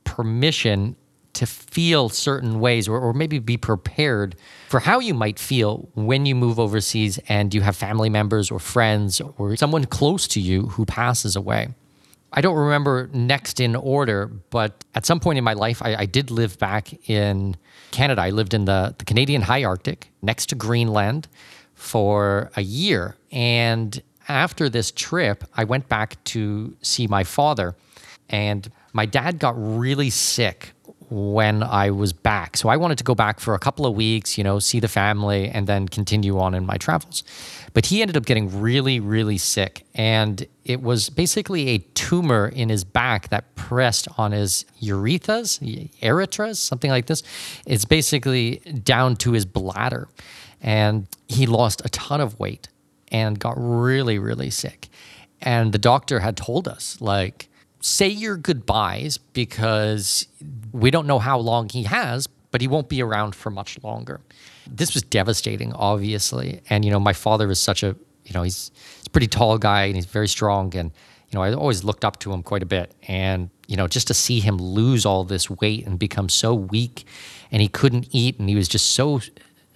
permission 0.03 0.95
to 1.41 1.47
feel 1.47 2.07
certain 2.07 2.59
ways 2.59 2.87
or, 2.87 2.99
or 2.99 3.13
maybe 3.13 3.39
be 3.39 3.57
prepared 3.57 4.35
for 4.69 4.79
how 4.79 4.99
you 4.99 5.11
might 5.11 5.39
feel 5.39 5.89
when 5.95 6.27
you 6.27 6.35
move 6.35 6.59
overseas 6.59 7.17
and 7.27 7.51
you 7.51 7.61
have 7.61 7.75
family 7.75 8.11
members 8.11 8.51
or 8.51 8.59
friends 8.59 9.19
or 9.39 9.55
someone 9.55 9.85
close 9.85 10.27
to 10.27 10.39
you 10.39 10.67
who 10.67 10.85
passes 10.85 11.35
away. 11.35 11.69
I 12.31 12.41
don't 12.41 12.55
remember 12.55 13.09
next 13.11 13.59
in 13.59 13.75
order, 13.75 14.27
but 14.51 14.85
at 14.93 15.07
some 15.07 15.19
point 15.19 15.39
in 15.39 15.43
my 15.43 15.53
life, 15.53 15.81
I, 15.81 15.95
I, 15.95 16.05
did 16.05 16.29
live 16.29 16.59
back 16.59 17.09
in 17.09 17.57
Canada. 17.89 18.21
I 18.21 18.29
lived 18.29 18.53
in 18.53 18.65
the, 18.65 18.93
the 18.99 19.05
Canadian 19.05 19.41
high 19.41 19.63
Arctic 19.63 20.11
next 20.21 20.45
to 20.49 20.55
Greenland 20.55 21.27
for 21.73 22.51
a 22.55 22.61
year. 22.61 23.15
And 23.31 23.99
after 24.27 24.69
this 24.69 24.91
trip, 24.91 25.43
I 25.55 25.63
went 25.63 25.89
back 25.89 26.23
to 26.25 26.77
see 26.83 27.07
my 27.07 27.23
father. 27.23 27.75
And 28.29 28.71
my 28.93 29.07
dad 29.07 29.39
got 29.39 29.55
really 29.57 30.11
sick 30.11 30.73
when 31.11 31.61
I 31.61 31.91
was 31.91 32.13
back. 32.13 32.55
So 32.55 32.69
I 32.69 32.77
wanted 32.77 32.97
to 32.99 33.03
go 33.03 33.13
back 33.13 33.41
for 33.41 33.53
a 33.53 33.59
couple 33.59 33.85
of 33.85 33.93
weeks, 33.93 34.37
you 34.37 34.45
know, 34.45 34.59
see 34.59 34.79
the 34.79 34.87
family 34.87 35.49
and 35.49 35.67
then 35.67 35.89
continue 35.89 36.39
on 36.39 36.53
in 36.53 36.65
my 36.65 36.77
travels. 36.77 37.25
But 37.73 37.87
he 37.87 38.01
ended 38.01 38.15
up 38.15 38.25
getting 38.25 38.61
really, 38.61 39.01
really 39.01 39.37
sick. 39.37 39.85
And 39.93 40.47
it 40.63 40.81
was 40.81 41.09
basically 41.09 41.67
a 41.69 41.79
tumor 41.79 42.47
in 42.47 42.69
his 42.69 42.85
back 42.85 43.27
that 43.27 43.55
pressed 43.55 44.07
on 44.17 44.31
his 44.31 44.63
urethras, 44.81 45.59
erythras, 46.01 46.55
something 46.55 46.89
like 46.89 47.07
this. 47.07 47.23
It's 47.67 47.83
basically 47.83 48.59
down 48.83 49.17
to 49.17 49.33
his 49.33 49.45
bladder. 49.45 50.07
And 50.61 51.07
he 51.27 51.45
lost 51.45 51.81
a 51.83 51.89
ton 51.89 52.21
of 52.21 52.39
weight 52.39 52.69
and 53.11 53.37
got 53.37 53.55
really, 53.57 54.17
really 54.17 54.49
sick. 54.49 54.87
And 55.41 55.73
the 55.73 55.77
doctor 55.77 56.21
had 56.21 56.37
told 56.37 56.69
us, 56.69 57.01
like, 57.01 57.49
say 57.81 58.07
your 58.07 58.37
goodbyes 58.37 59.17
because 59.17 60.27
we 60.71 60.91
don't 60.91 61.07
know 61.07 61.19
how 61.19 61.37
long 61.37 61.67
he 61.69 61.83
has, 61.83 62.27
but 62.51 62.61
he 62.61 62.67
won't 62.67 62.89
be 62.89 63.01
around 63.01 63.35
for 63.35 63.49
much 63.49 63.81
longer. 63.83 64.21
This 64.67 64.93
was 64.93 65.03
devastating, 65.03 65.73
obviously. 65.73 66.61
And, 66.69 66.85
you 66.85 66.91
know, 66.91 66.99
my 66.99 67.13
father 67.13 67.49
is 67.49 67.61
such 67.61 67.83
a, 67.83 67.95
you 68.25 68.33
know, 68.33 68.43
he's, 68.43 68.71
he's 68.97 69.07
a 69.07 69.09
pretty 69.09 69.27
tall 69.27 69.57
guy 69.57 69.85
and 69.85 69.95
he's 69.95 70.05
very 70.05 70.27
strong. 70.27 70.75
And, 70.75 70.91
you 71.29 71.37
know, 71.37 71.43
I 71.43 71.53
always 71.53 71.83
looked 71.83 72.05
up 72.05 72.19
to 72.19 72.31
him 72.31 72.43
quite 72.43 72.61
a 72.61 72.67
bit. 72.67 72.93
And, 73.07 73.49
you 73.67 73.75
know, 73.75 73.87
just 73.87 74.07
to 74.07 74.13
see 74.13 74.39
him 74.39 74.57
lose 74.57 75.05
all 75.05 75.23
this 75.23 75.49
weight 75.49 75.85
and 75.85 75.97
become 75.97 76.29
so 76.29 76.53
weak 76.53 77.05
and 77.51 77.61
he 77.61 77.67
couldn't 77.67 78.07
eat 78.11 78.37
and 78.39 78.47
he 78.47 78.55
was 78.55 78.67
just 78.67 78.91
so, 78.91 79.21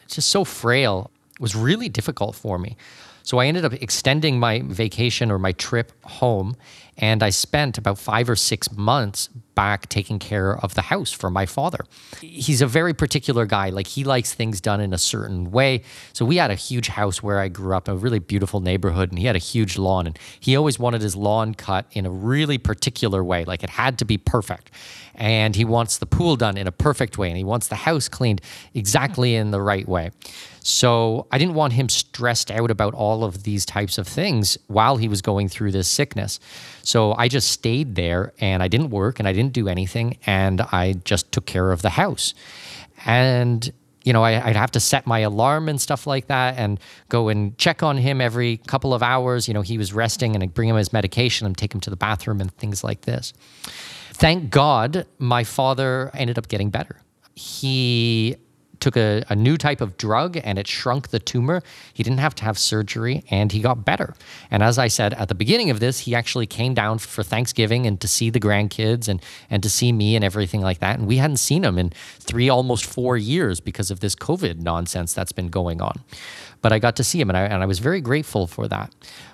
just 0.08 0.30
so 0.30 0.44
frail 0.44 1.12
was 1.40 1.56
really 1.56 1.90
difficult 1.90 2.36
for 2.36 2.60
me. 2.60 2.78
So 3.26 3.40
I 3.40 3.48
ended 3.48 3.66
up 3.66 3.74
extending 3.74 4.40
my 4.40 4.62
vacation 4.64 5.32
or 5.32 5.40
my 5.40 5.52
trip 5.52 5.92
home, 6.06 6.56
and 6.96 7.24
I 7.24 7.32
spent 7.32 7.76
about 7.78 7.98
five 7.98 8.30
or 8.30 8.36
six 8.36 8.72
months 8.72 9.30
back 9.56 9.90
taking 9.90 10.20
care 10.20 10.58
of 10.58 10.76
the 10.76 10.84
house 10.84 11.12
for 11.12 11.30
my 11.30 11.46
father. 11.46 11.86
He's 12.22 12.62
a 12.62 12.68
very 12.68 12.94
particular 12.94 13.46
guy. 13.46 13.70
Like 13.70 13.88
he 13.88 14.04
likes 14.04 14.34
things 14.34 14.62
done 14.62 14.82
in 14.82 14.94
a 14.94 14.98
certain 14.98 15.52
way. 15.52 15.82
So 16.14 16.26
we 16.26 16.38
had 16.38 16.52
a 16.52 16.56
huge 16.56 16.90
house 16.90 17.24
where 17.24 17.40
I 17.40 17.48
grew 17.48 17.76
up, 17.76 17.88
a 17.88 17.96
really 17.96 18.20
beautiful 18.20 18.60
neighborhood, 18.60 19.10
and 19.10 19.18
he 19.18 19.26
had 19.26 19.36
a 19.36 19.40
huge 19.40 19.78
lawn. 19.78 20.08
And 20.08 20.20
he 20.40 20.56
always 20.56 20.78
wanted 20.78 21.02
his 21.02 21.16
lawn 21.16 21.56
cut 21.56 21.86
in 21.92 22.06
a 22.06 22.12
really 22.12 22.58
particular 22.58 23.24
way. 23.24 23.46
Like 23.46 23.64
it 23.64 23.72
had 23.72 23.98
to 24.00 24.06
be 24.06 24.18
perfect. 24.18 24.72
And 25.16 25.56
he 25.56 25.64
wants 25.64 25.98
the 25.98 26.06
pool 26.06 26.36
done 26.36 26.58
in 26.58 26.68
a 26.68 26.72
perfect 26.72 27.18
way. 27.18 27.30
And 27.30 27.38
he 27.38 27.44
wants 27.44 27.68
the 27.68 27.76
house 27.76 28.10
cleaned 28.10 28.42
exactly 28.74 29.36
in 29.36 29.52
the 29.52 29.62
right 29.62 29.88
way. 29.88 30.12
So 30.68 31.28
I 31.32 31.38
didn't 31.38 31.54
want 31.54 31.74
him 31.74 31.90
stressed 31.90 32.50
out 32.50 32.72
about 32.72 32.96
all 32.96 33.24
of 33.24 33.44
these 33.44 33.68
types 33.68 34.00
of 34.00 34.08
things 34.08 34.58
while 34.66 34.98
he 34.98 35.08
was 35.08 35.22
going 35.22 35.48
through 35.48 35.72
this 35.72 35.88
sickness. 35.88 36.40
So 36.82 37.14
I 37.14 37.28
just 37.28 37.50
stayed 37.52 37.94
there 37.94 38.34
and 38.40 38.64
I 38.64 38.68
didn't 38.68 38.90
work 38.90 39.20
and 39.20 39.28
I 39.28 39.34
didn't 39.34 39.45
do 39.54 39.68
anything 39.68 40.18
and 40.26 40.62
I 40.62 40.94
just 41.04 41.32
took 41.32 41.46
care 41.46 41.72
of 41.72 41.82
the 41.82 41.92
house. 41.92 42.34
And 43.06 43.72
you 44.06 44.14
know, 44.14 44.24
I, 44.24 44.46
would 44.46 44.56
have 44.56 44.72
to 44.72 44.80
set 44.80 45.08
my 45.08 45.20
alarm 45.20 45.68
and 45.68 45.82
stuff 45.82 46.06
like 46.06 46.28
that 46.28 46.58
and 46.58 46.80
go 47.10 47.28
and 47.28 47.58
check 47.58 47.82
on 47.82 47.98
him 47.98 48.22
every 48.22 48.58
couple 48.58 48.94
of 48.94 49.02
hours. 49.02 49.48
You 49.48 49.56
know, 49.56 49.64
he 49.64 49.80
was 49.80 49.94
resting 49.94 50.36
and 50.36 50.44
I'd 50.44 50.54
bring 50.54 50.70
him 50.70 50.76
his 50.76 50.94
medication 50.94 51.48
and 51.48 51.58
take 51.58 51.74
him 51.74 51.82
to 51.82 51.90
the 51.90 51.96
bathroom 51.96 52.40
and 52.40 52.56
things 52.58 52.84
like 52.84 53.02
this. 53.02 53.34
Thank 54.14 54.52
God 54.52 55.08
my 55.18 55.44
father 55.44 56.12
ended 56.14 56.38
up 56.38 56.48
getting 56.48 56.70
better. 56.70 57.02
He 57.34 58.36
took 58.80 58.98
a, 58.98 59.24
a, 59.30 59.36
new 59.36 59.58
type 59.58 59.82
of 59.82 59.98
drug 59.98 60.38
and 60.44 60.58
it 60.58 60.68
shrunk 60.68 61.10
the 61.10 61.20
tumor. 61.20 61.62
He 61.94 62.04
didn't 62.04 62.20
have 62.20 62.36
to 62.36 62.44
have 62.44 62.58
surgery 62.58 63.24
and 63.30 63.52
he 63.52 63.60
got 63.60 63.86
better. 63.86 64.16
And 64.52 64.64
as 64.64 64.78
I 64.78 64.88
said 64.88 65.14
at 65.14 65.28
the 65.28 65.36
beginning 65.36 65.70
of 65.70 65.80
this, 65.80 66.00
he 66.00 66.16
actually 66.16 66.48
came 66.48 66.74
down 66.74 67.00
for 67.00 67.24
Thanksgiving 67.24 67.86
and 67.86 68.00
to 68.02 68.08
see 68.08 68.30
the 68.30 68.40
grandkids 68.40 69.08
and, 69.08 69.22
and 69.50 69.62
to 69.64 69.70
see 69.70 69.92
me 69.92 70.16
and 70.16 70.24
everything 70.24 70.62
like 70.62 70.80
that. 70.80 71.00
And 71.00 71.08
we 71.08 71.18
hadn't 71.18 71.38
seen 71.38 71.64
him 71.64 71.78
in 71.78 71.92
three, 72.20 72.50
almost 72.50 72.86
four 72.86 73.18
years 73.18 73.60
because 73.60 73.92
of 73.92 74.00
this 74.00 74.16
COVID 74.16 74.60
nonsense 74.60 75.14
that's 75.14 75.32
been 75.32 75.50
going 75.50 75.82
on. 75.82 76.02
But 76.62 76.74
I 76.74 76.80
got 76.80 76.96
to 76.96 77.04
see 77.04 77.22
him 77.22 77.30
and 77.30 77.38
I, 77.38 77.44
and 77.44 77.62
I 77.62 77.66
was 77.66 77.80
very 77.80 78.02
grateful 78.02 78.48
for 78.48 78.68
that. 78.68 78.94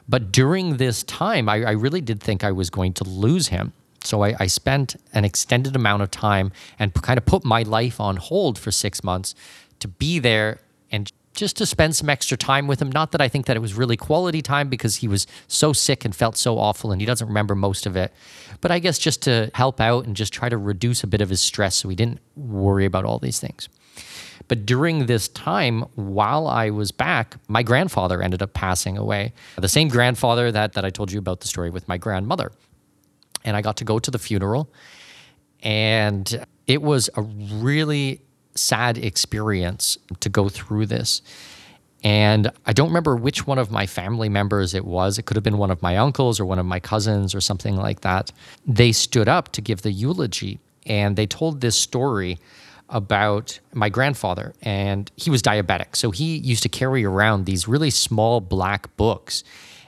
But 0.09 0.31
during 0.31 0.77
this 0.77 1.03
time, 1.03 1.47
I, 1.47 1.63
I 1.63 1.71
really 1.71 2.01
did 2.01 2.21
think 2.21 2.43
I 2.43 2.51
was 2.51 2.69
going 2.69 2.93
to 2.93 3.03
lose 3.03 3.47
him. 3.47 3.73
So 4.03 4.23
I, 4.23 4.35
I, 4.39 4.47
spent 4.47 4.95
an 5.13 5.25
extended 5.25 5.75
amount 5.75 6.01
of 6.01 6.09
time 6.09 6.51
and 6.79 6.93
kind 6.93 7.17
of 7.17 7.25
put 7.25 7.45
my 7.45 7.61
life 7.61 7.99
on 7.99 8.17
hold 8.17 8.57
for 8.57 8.71
six 8.71 9.03
months 9.03 9.35
to 9.79 9.87
be 9.87 10.17
there 10.17 10.59
and 10.91 11.11
just 11.33 11.55
to 11.57 11.65
spend 11.65 11.95
some 11.95 12.09
extra 12.09 12.37
time 12.37 12.67
with 12.67 12.81
him. 12.81 12.91
Not 12.91 13.11
that 13.11 13.21
I 13.21 13.29
think 13.29 13.45
that 13.45 13.55
it 13.55 13.59
was 13.59 13.73
really 13.73 13.95
quality 13.95 14.41
time 14.41 14.69
because 14.69 14.97
he 14.97 15.07
was 15.07 15.27
so 15.47 15.71
sick 15.71 16.03
and 16.03 16.15
felt 16.15 16.37
so 16.37 16.57
awful 16.57 16.91
and 16.91 16.99
he 16.99 17.05
doesn't 17.05 17.27
remember 17.27 17.55
most 17.55 17.85
of 17.85 17.95
it. 17.95 18.11
But 18.59 18.71
I 18.71 18.79
guess 18.79 18.97
just 18.97 19.21
to 19.23 19.49
help 19.53 19.79
out 19.79 20.05
and 20.05 20.15
just 20.15 20.33
try 20.33 20.49
to 20.49 20.57
reduce 20.57 21.03
a 21.03 21.07
bit 21.07 21.21
of 21.21 21.29
his 21.29 21.41
stress 21.41 21.75
so 21.75 21.89
he 21.89 21.95
didn't 21.95 22.19
worry 22.35 22.85
about 22.85 23.05
all 23.05 23.19
these 23.19 23.39
things. 23.39 23.69
But 24.47 24.65
during 24.65 25.05
this 25.05 25.29
time, 25.29 25.83
while 25.95 26.47
I 26.47 26.71
was 26.71 26.91
back, 26.91 27.37
my 27.47 27.63
grandfather 27.63 28.21
ended 28.21 28.41
up 28.41 28.53
passing 28.53 28.97
away. 28.97 29.33
The 29.55 29.69
same 29.69 29.87
grandfather 29.87 30.51
that, 30.51 30.73
that 30.73 30.83
I 30.83 30.89
told 30.89 31.11
you 31.11 31.19
about 31.19 31.39
the 31.39 31.47
story 31.47 31.69
with 31.69 31.87
my 31.87 31.97
grandmother 31.97 32.51
and 33.43 33.57
I 33.57 33.61
got 33.61 33.77
to 33.77 33.83
go 33.83 33.99
to 33.99 34.11
the 34.11 34.19
funeral. 34.19 34.69
And 35.63 36.45
it 36.67 36.81
was 36.81 37.09
a 37.15 37.21
really 37.21 38.21
sad 38.55 38.97
experience 38.97 39.97
to 40.19 40.29
go 40.29 40.49
through 40.49 40.87
this. 40.87 41.21
And 42.03 42.51
I 42.65 42.73
don't 42.73 42.87
remember 42.87 43.15
which 43.15 43.45
one 43.45 43.59
of 43.59 43.69
my 43.69 43.85
family 43.85 44.27
members 44.27 44.73
it 44.73 44.85
was. 44.85 45.19
It 45.19 45.23
could 45.23 45.37
have 45.37 45.43
been 45.43 45.59
one 45.59 45.69
of 45.69 45.81
my 45.81 45.97
uncles 45.97 46.39
or 46.39 46.45
one 46.45 46.57
of 46.57 46.65
my 46.65 46.79
cousins 46.79 47.35
or 47.35 47.41
something 47.41 47.75
like 47.75 48.01
that. 48.01 48.31
They 48.65 48.91
stood 48.91 49.27
up 49.27 49.51
to 49.53 49.61
give 49.61 49.83
the 49.83 49.91
eulogy 49.91 50.59
and 50.85 51.15
they 51.15 51.27
told 51.27 51.61
this 51.61 51.75
story 51.75 52.39
about 52.89 53.59
my 53.73 53.87
grandfather. 53.87 54.53
And 54.63 55.11
he 55.15 55.29
was 55.29 55.41
diabetic. 55.43 55.95
So 55.95 56.09
he 56.11 56.37
used 56.37 56.63
to 56.63 56.69
carry 56.69 57.05
around 57.05 57.45
these 57.45 57.67
really 57.67 57.91
small 57.91 58.41
black 58.41 58.95
books 58.97 59.43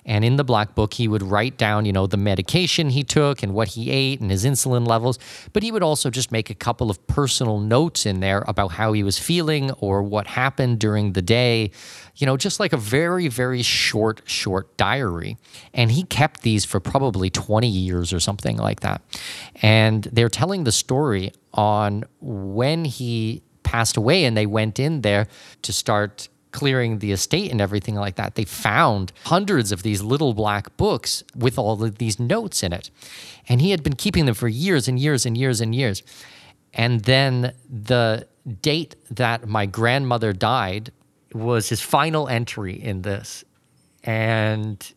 and 0.05 0.25
in 0.25 0.36
the 0.36 0.43
black 0.43 0.75
book, 0.75 0.93
he 0.93 1.07
would 1.07 1.24
write 1.24 1.57
down, 1.57 1.86
you 1.86 1.93
know, 1.93 2.07
the 2.07 2.17
medication 2.17 2.89
he 2.89 3.03
took 3.03 3.43
and 3.43 3.53
what 3.53 3.69
he 3.69 3.89
ate 3.89 4.19
and 4.19 4.29
his 4.29 4.45
insulin 4.45 4.86
levels. 4.86 5.17
But 5.53 5.63
he 5.63 5.72
would 5.72 5.83
also 5.83 6.10
just 6.10 6.31
make 6.31 6.50
a 6.50 6.55
couple 6.55 6.89
of 6.89 7.05
personal 7.07 7.60
notes 7.60 8.05
in 8.05 8.19
there 8.19 8.43
about 8.48 8.74
how 8.74 8.93
he 8.93 9.03
was 9.03 9.17
feeling 9.17 9.72
or 9.72 10.03
what 10.03 10.27
happened 10.27 10.79
during 10.79 11.13
the 11.13 11.22
day, 11.22 11.72
you 12.15 12.25
know, 12.25 12.38
just 12.38 12.60
like 12.60 12.74
a 12.74 12.77
very, 12.77 13.27
very 13.27 13.62
short, 13.62 14.22
short 14.25 14.75
diary. 14.77 15.38
And 15.74 15.91
he 15.91 16.03
kept 16.03 16.41
these 16.41 16.65
for 16.65 16.79
probably 16.79 17.29
20 17.29 17.67
years 17.67 18.12
or 18.12 18.19
something 18.19 18.57
like 18.57 18.81
that. 18.81 19.01
And 19.62 20.03
they're 20.12 20.29
telling 20.29 20.63
the 20.65 20.72
story 20.72 21.31
on 21.53 22.03
when 22.19 22.86
he 22.86 23.43
passed 23.63 23.98
away 23.98 24.25
and 24.25 24.36
they 24.36 24.45
went 24.45 24.79
in 24.79 25.01
there 25.01 25.27
to 25.62 25.74
start 25.74 26.27
clearing 26.53 27.00
the 27.00 27.12
estate 27.12 27.51
and 27.51 27.60
everything 27.60 27.95
like 27.95 28.15
that, 28.15 28.36
they 28.36 28.45
found 28.45 29.12
hundreds 29.25 29.72
of 29.72 29.83
these 29.83 30.01
little 30.01 30.33
black 30.33 30.75
books 30.77 31.24
with 31.36 31.60
all 31.60 31.83
of 31.83 31.98
these 31.98 32.19
notes 32.19 32.63
in 32.63 32.72
it. 32.72 32.89
And 33.50 33.60
he 33.60 33.72
had 33.72 33.83
been 33.83 33.95
keeping 33.95 34.25
them 34.25 34.36
for 34.36 34.48
years 34.48 34.88
and 34.88 34.98
years 34.98 35.25
and 35.25 35.38
years 35.38 35.60
and 35.60 35.75
years. 35.75 36.01
And 36.74 37.01
then 37.01 37.53
the 37.69 38.27
date 38.62 38.95
that 39.12 39.48
my 39.48 39.65
grandmother 39.65 40.31
died 40.33 40.91
was 41.33 41.69
his 41.69 41.81
final 41.81 42.27
entry 42.27 42.81
in 42.81 43.01
this. 43.01 43.43
And 44.03 44.93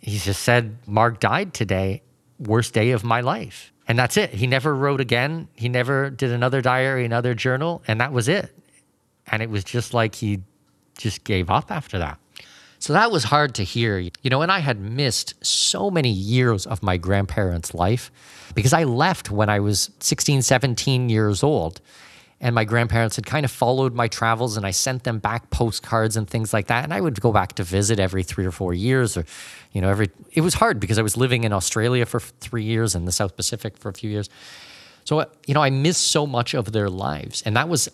he 0.00 0.18
just 0.18 0.42
said, 0.42 0.76
Mark 0.86 1.20
died 1.20 1.54
today, 1.54 2.02
worst 2.38 2.74
day 2.74 2.90
of 2.90 3.04
my 3.04 3.20
life. 3.20 3.72
And 3.86 3.98
that's 3.98 4.16
it. 4.16 4.30
He 4.30 4.46
never 4.46 4.74
wrote 4.74 5.00
again. 5.00 5.48
He 5.54 5.68
never 5.68 6.10
did 6.10 6.30
another 6.30 6.60
diary, 6.60 7.04
another 7.04 7.34
journal, 7.34 7.82
and 7.88 8.00
that 8.00 8.12
was 8.12 8.28
it. 8.28 8.50
And 9.26 9.42
it 9.42 9.50
was 9.50 9.64
just 9.64 9.94
like 9.94 10.14
he 10.14 10.42
just 10.98 11.24
gave 11.24 11.48
up 11.48 11.70
after 11.70 11.98
that. 11.98 12.18
So 12.80 12.92
that 12.92 13.10
was 13.10 13.24
hard 13.24 13.54
to 13.56 13.64
hear, 13.64 13.98
you 13.98 14.30
know, 14.30 14.42
and 14.42 14.52
I 14.52 14.60
had 14.60 14.78
missed 14.78 15.34
so 15.44 15.90
many 15.90 16.10
years 16.10 16.64
of 16.66 16.82
my 16.82 16.96
grandparents' 16.96 17.74
life 17.74 18.12
because 18.54 18.72
I 18.72 18.84
left 18.84 19.30
when 19.30 19.48
I 19.48 19.58
was 19.60 19.90
16, 20.00 20.42
17 20.42 21.08
years 21.08 21.42
old. 21.42 21.80
and 22.40 22.54
my 22.54 22.64
grandparents 22.64 23.16
had 23.16 23.26
kind 23.26 23.44
of 23.44 23.50
followed 23.50 23.94
my 23.94 24.06
travels 24.06 24.56
and 24.56 24.64
I 24.64 24.70
sent 24.70 25.02
them 25.02 25.18
back 25.18 25.50
postcards 25.50 26.16
and 26.16 26.28
things 26.30 26.52
like 26.52 26.68
that 26.68 26.84
and 26.84 26.94
I 26.94 27.00
would 27.00 27.20
go 27.20 27.32
back 27.32 27.54
to 27.54 27.64
visit 27.64 27.98
every 27.98 28.22
3 28.22 28.46
or 28.46 28.52
4 28.52 28.74
years 28.74 29.16
or 29.16 29.24
you 29.72 29.80
know 29.80 29.88
every 29.88 30.08
it 30.32 30.42
was 30.42 30.54
hard 30.54 30.78
because 30.78 30.98
I 30.98 31.02
was 31.02 31.16
living 31.16 31.42
in 31.44 31.52
Australia 31.52 32.06
for 32.06 32.20
3 32.20 32.62
years 32.62 32.94
and 32.94 33.08
the 33.08 33.12
South 33.12 33.34
Pacific 33.34 33.76
for 33.76 33.88
a 33.88 33.92
few 33.92 34.08
years 34.10 34.30
so 35.04 35.18
uh, 35.18 35.24
you 35.48 35.54
know 35.54 35.62
I 35.62 35.70
missed 35.70 36.06
so 36.08 36.26
much 36.26 36.54
of 36.54 36.70
their 36.70 36.88
lives 36.88 37.42
and 37.44 37.56
that 37.56 37.68
was 37.68 37.90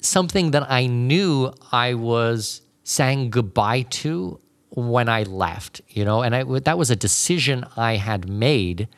something 0.00 0.52
that 0.52 0.70
I 0.70 0.86
knew 0.86 1.52
I 1.72 1.94
was 1.94 2.62
saying 2.84 3.30
goodbye 3.30 3.82
to 3.82 4.40
when 4.70 5.08
I 5.08 5.22
left 5.22 5.80
you 5.88 6.04
know 6.04 6.22
and 6.22 6.34
I 6.34 6.42
that 6.60 6.78
was 6.78 6.90
a 6.90 6.96
decision 6.96 7.64
I 7.76 7.96
had 7.96 8.28
made 8.28 8.88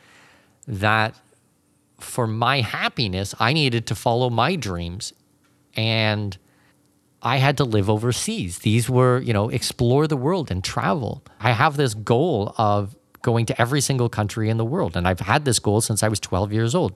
that 0.67 1.15
for 1.99 2.27
my 2.27 2.61
happiness, 2.61 3.35
I 3.39 3.53
needed 3.53 3.85
to 3.87 3.95
follow 3.95 4.29
my 4.29 4.55
dreams. 4.55 5.13
And 5.75 6.37
I 7.21 7.37
had 7.37 7.57
to 7.57 7.63
live 7.65 7.89
overseas. 7.89 8.59
These 8.59 8.89
were, 8.89 9.19
you 9.19 9.33
know, 9.33 9.49
explore 9.49 10.07
the 10.07 10.17
world 10.17 10.49
and 10.49 10.63
travel. 10.63 11.23
I 11.39 11.51
have 11.51 11.75
this 11.77 11.93
goal 11.93 12.55
of 12.57 12.95
going 13.21 13.45
to 13.47 13.61
every 13.61 13.81
single 13.81 14.07
country 14.07 14.49
in 14.49 14.57
the 14.57 14.65
world. 14.65 14.95
And 14.95 15.07
I've 15.07 15.19
had 15.19 15.43
this 15.43 15.59
goal 15.59 15.81
since 15.81 16.01
I 16.01 16.07
was 16.07 16.19
12 16.19 16.53
years 16.53 16.73
old. 16.73 16.95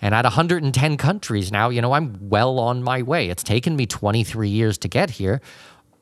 And 0.00 0.14
at 0.14 0.24
110 0.24 0.96
countries 0.96 1.50
now, 1.50 1.70
you 1.70 1.80
know, 1.80 1.92
I'm 1.92 2.16
well 2.20 2.58
on 2.58 2.82
my 2.82 3.02
way. 3.02 3.30
It's 3.30 3.42
taken 3.42 3.76
me 3.76 3.86
23 3.86 4.48
years 4.48 4.78
to 4.78 4.88
get 4.88 5.10
here, 5.10 5.40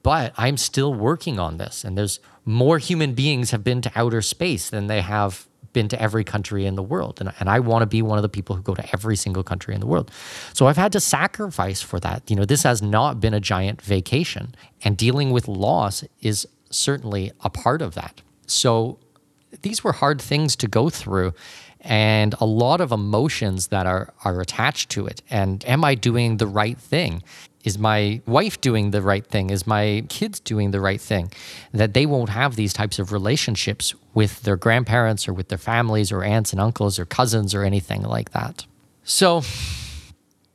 but 0.02 0.32
I'm 0.36 0.56
still 0.56 0.92
working 0.92 1.38
on 1.38 1.56
this. 1.56 1.84
And 1.84 1.96
there's 1.96 2.20
more 2.44 2.78
human 2.78 3.14
beings 3.14 3.50
have 3.50 3.64
been 3.64 3.80
to 3.82 3.92
outer 3.94 4.22
space 4.22 4.70
than 4.70 4.86
they 4.86 5.00
have 5.00 5.48
been 5.72 5.88
to 5.88 6.00
every 6.00 6.24
country 6.24 6.64
in 6.64 6.74
the 6.74 6.82
world. 6.82 7.20
And, 7.20 7.32
and 7.38 7.50
I 7.50 7.60
want 7.60 7.82
to 7.82 7.86
be 7.86 8.00
one 8.00 8.16
of 8.16 8.22
the 8.22 8.30
people 8.30 8.56
who 8.56 8.62
go 8.62 8.74
to 8.74 8.84
every 8.94 9.14
single 9.14 9.42
country 9.42 9.74
in 9.74 9.80
the 9.80 9.86
world. 9.86 10.10
So 10.54 10.68
I've 10.68 10.78
had 10.78 10.92
to 10.92 11.00
sacrifice 11.00 11.82
for 11.82 12.00
that. 12.00 12.30
You 12.30 12.36
know, 12.36 12.46
this 12.46 12.62
has 12.62 12.80
not 12.80 13.20
been 13.20 13.34
a 13.34 13.40
giant 13.40 13.82
vacation. 13.82 14.54
And 14.82 14.96
dealing 14.96 15.32
with 15.32 15.48
loss 15.48 16.02
is 16.22 16.48
certainly 16.70 17.30
a 17.42 17.50
part 17.50 17.82
of 17.82 17.94
that. 17.94 18.22
So 18.46 18.98
these 19.62 19.84
were 19.84 19.92
hard 19.92 20.20
things 20.20 20.56
to 20.56 20.66
go 20.66 20.88
through 20.88 21.34
and 21.80 22.34
a 22.40 22.44
lot 22.46 22.80
of 22.80 22.92
emotions 22.92 23.68
that 23.68 23.86
are 23.86 24.12
are 24.24 24.40
attached 24.40 24.90
to 24.90 25.06
it 25.06 25.22
and 25.30 25.64
am 25.68 25.84
i 25.84 25.94
doing 25.94 26.38
the 26.38 26.46
right 26.46 26.78
thing 26.78 27.22
is 27.66 27.80
my 27.80 28.22
wife 28.26 28.60
doing 28.60 28.92
the 28.92 29.02
right 29.02 29.26
thing? 29.26 29.50
Is 29.50 29.66
my 29.66 30.04
kids 30.08 30.38
doing 30.38 30.70
the 30.70 30.80
right 30.80 31.00
thing? 31.00 31.32
That 31.72 31.94
they 31.94 32.06
won't 32.06 32.28
have 32.28 32.54
these 32.54 32.72
types 32.72 33.00
of 33.00 33.10
relationships 33.10 33.92
with 34.14 34.42
their 34.42 34.56
grandparents 34.56 35.26
or 35.26 35.32
with 35.34 35.48
their 35.48 35.58
families 35.58 36.12
or 36.12 36.22
aunts 36.22 36.52
and 36.52 36.60
uncles 36.60 36.96
or 36.96 37.04
cousins 37.04 37.56
or 37.56 37.64
anything 37.64 38.02
like 38.02 38.30
that. 38.30 38.66
So 39.02 39.42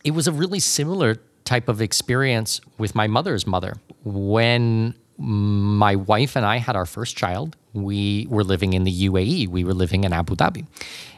it 0.06 0.12
was 0.12 0.26
a 0.28 0.32
really 0.32 0.62
similar 0.62 1.18
type 1.44 1.68
of 1.68 1.82
experience 1.82 2.62
with 2.78 2.96
my 2.96 3.08
mother's 3.08 3.46
mother. 3.46 3.76
When 4.06 4.96
my 5.18 5.98
wife 5.98 6.38
and 6.38 6.46
I 6.46 6.58
had 6.58 6.78
our 6.78 6.86
first 6.86 7.18
child, 7.18 7.58
we 7.74 8.26
were 8.30 8.46
living 8.46 8.72
in 8.72 8.86
the 8.86 9.10
UAE. 9.10 9.50
We 9.50 9.66
were 9.66 9.74
living 9.74 10.06
in 10.06 10.14
Abu 10.14 10.36
Dhabi. 10.36 10.66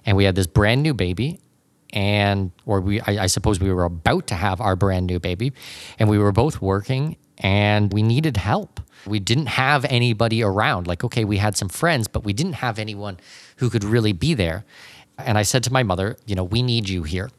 And 0.05 0.17
we 0.17 0.25
had 0.25 0.35
this 0.35 0.47
brand 0.47 0.83
new 0.83 0.93
baby 0.93 1.39
and 1.93 2.51
or 2.65 2.81
we 2.81 2.99
I, 3.01 3.23
I, 3.23 3.27
suppose 3.27 3.59
we 3.59 3.71
were 3.71 3.83
about 3.83 4.27
to 4.27 4.35
have 4.35 4.59
our 4.59 4.75
brand 4.75 5.05
new 5.05 5.19
baby 5.19 5.53
and 5.99 6.09
we 6.09 6.17
were 6.17 6.31
both 6.31 6.61
working 6.61 7.15
and 7.37 7.93
we 7.93 8.01
needed 8.01 8.35
help. 8.37 8.79
We 9.05 9.19
didn't 9.19 9.47
have 9.47 9.85
anybody 9.85 10.43
around. 10.43 10.87
Like 10.87 11.03
okay 11.03 11.23
we 11.23 11.37
had 11.37 11.55
some 11.55 11.69
friends 11.69 12.07
but 12.07 12.23
we 12.23 12.33
didn't 12.33 12.53
have 12.53 12.79
anyone 12.79 13.19
who 13.57 13.69
could 13.69 13.83
really 13.83 14.11
be 14.11 14.33
there. 14.33 14.65
And 15.17 15.37
i 15.37 15.43
said 15.43 15.63
to 15.63 15.71
my 15.71 15.83
mother 15.83 16.17
you 16.25 16.35
know 16.35 16.43
we 16.43 16.61
need 16.63 16.89
you 16.89 17.03
here. 17.03 17.29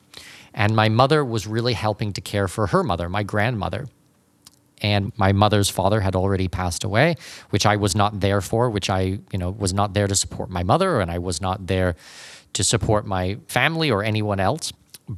And 0.55 0.77
my 0.77 0.89
mother 0.89 1.25
was 1.25 1.49
really 1.49 1.73
helping 1.73 2.13
to 2.13 2.21
care 2.21 2.47
for 2.47 2.69
her 2.69 2.85
mother 2.85 3.09
my 3.09 3.25
grandmother. 3.25 3.89
And 4.83 5.13
my 5.17 5.33
mother's 5.33 5.71
father 5.71 6.01
had 6.01 6.15
already 6.15 6.47
passed 6.47 6.85
away 6.85 7.17
which 7.51 7.67
i 7.67 7.75
was 7.75 7.97
not 7.97 8.21
there 8.21 8.41
for 8.41 8.71
which 8.71 8.89
i 8.89 9.19
you 9.33 9.39
know 9.39 9.51
was 9.51 9.73
not 9.73 9.95
there 9.95 10.07
to 10.07 10.15
support 10.15 10.51
my 10.51 10.63
mother 10.63 11.01
and 11.01 11.11
i 11.11 11.19
was 11.19 11.41
not 11.41 11.67
there 11.67 11.97
to 12.55 12.65
support 12.65 13.07
my 13.07 13.39
family 13.49 13.91
or 13.91 14.03
anyone 14.03 14.41
else. 14.41 14.73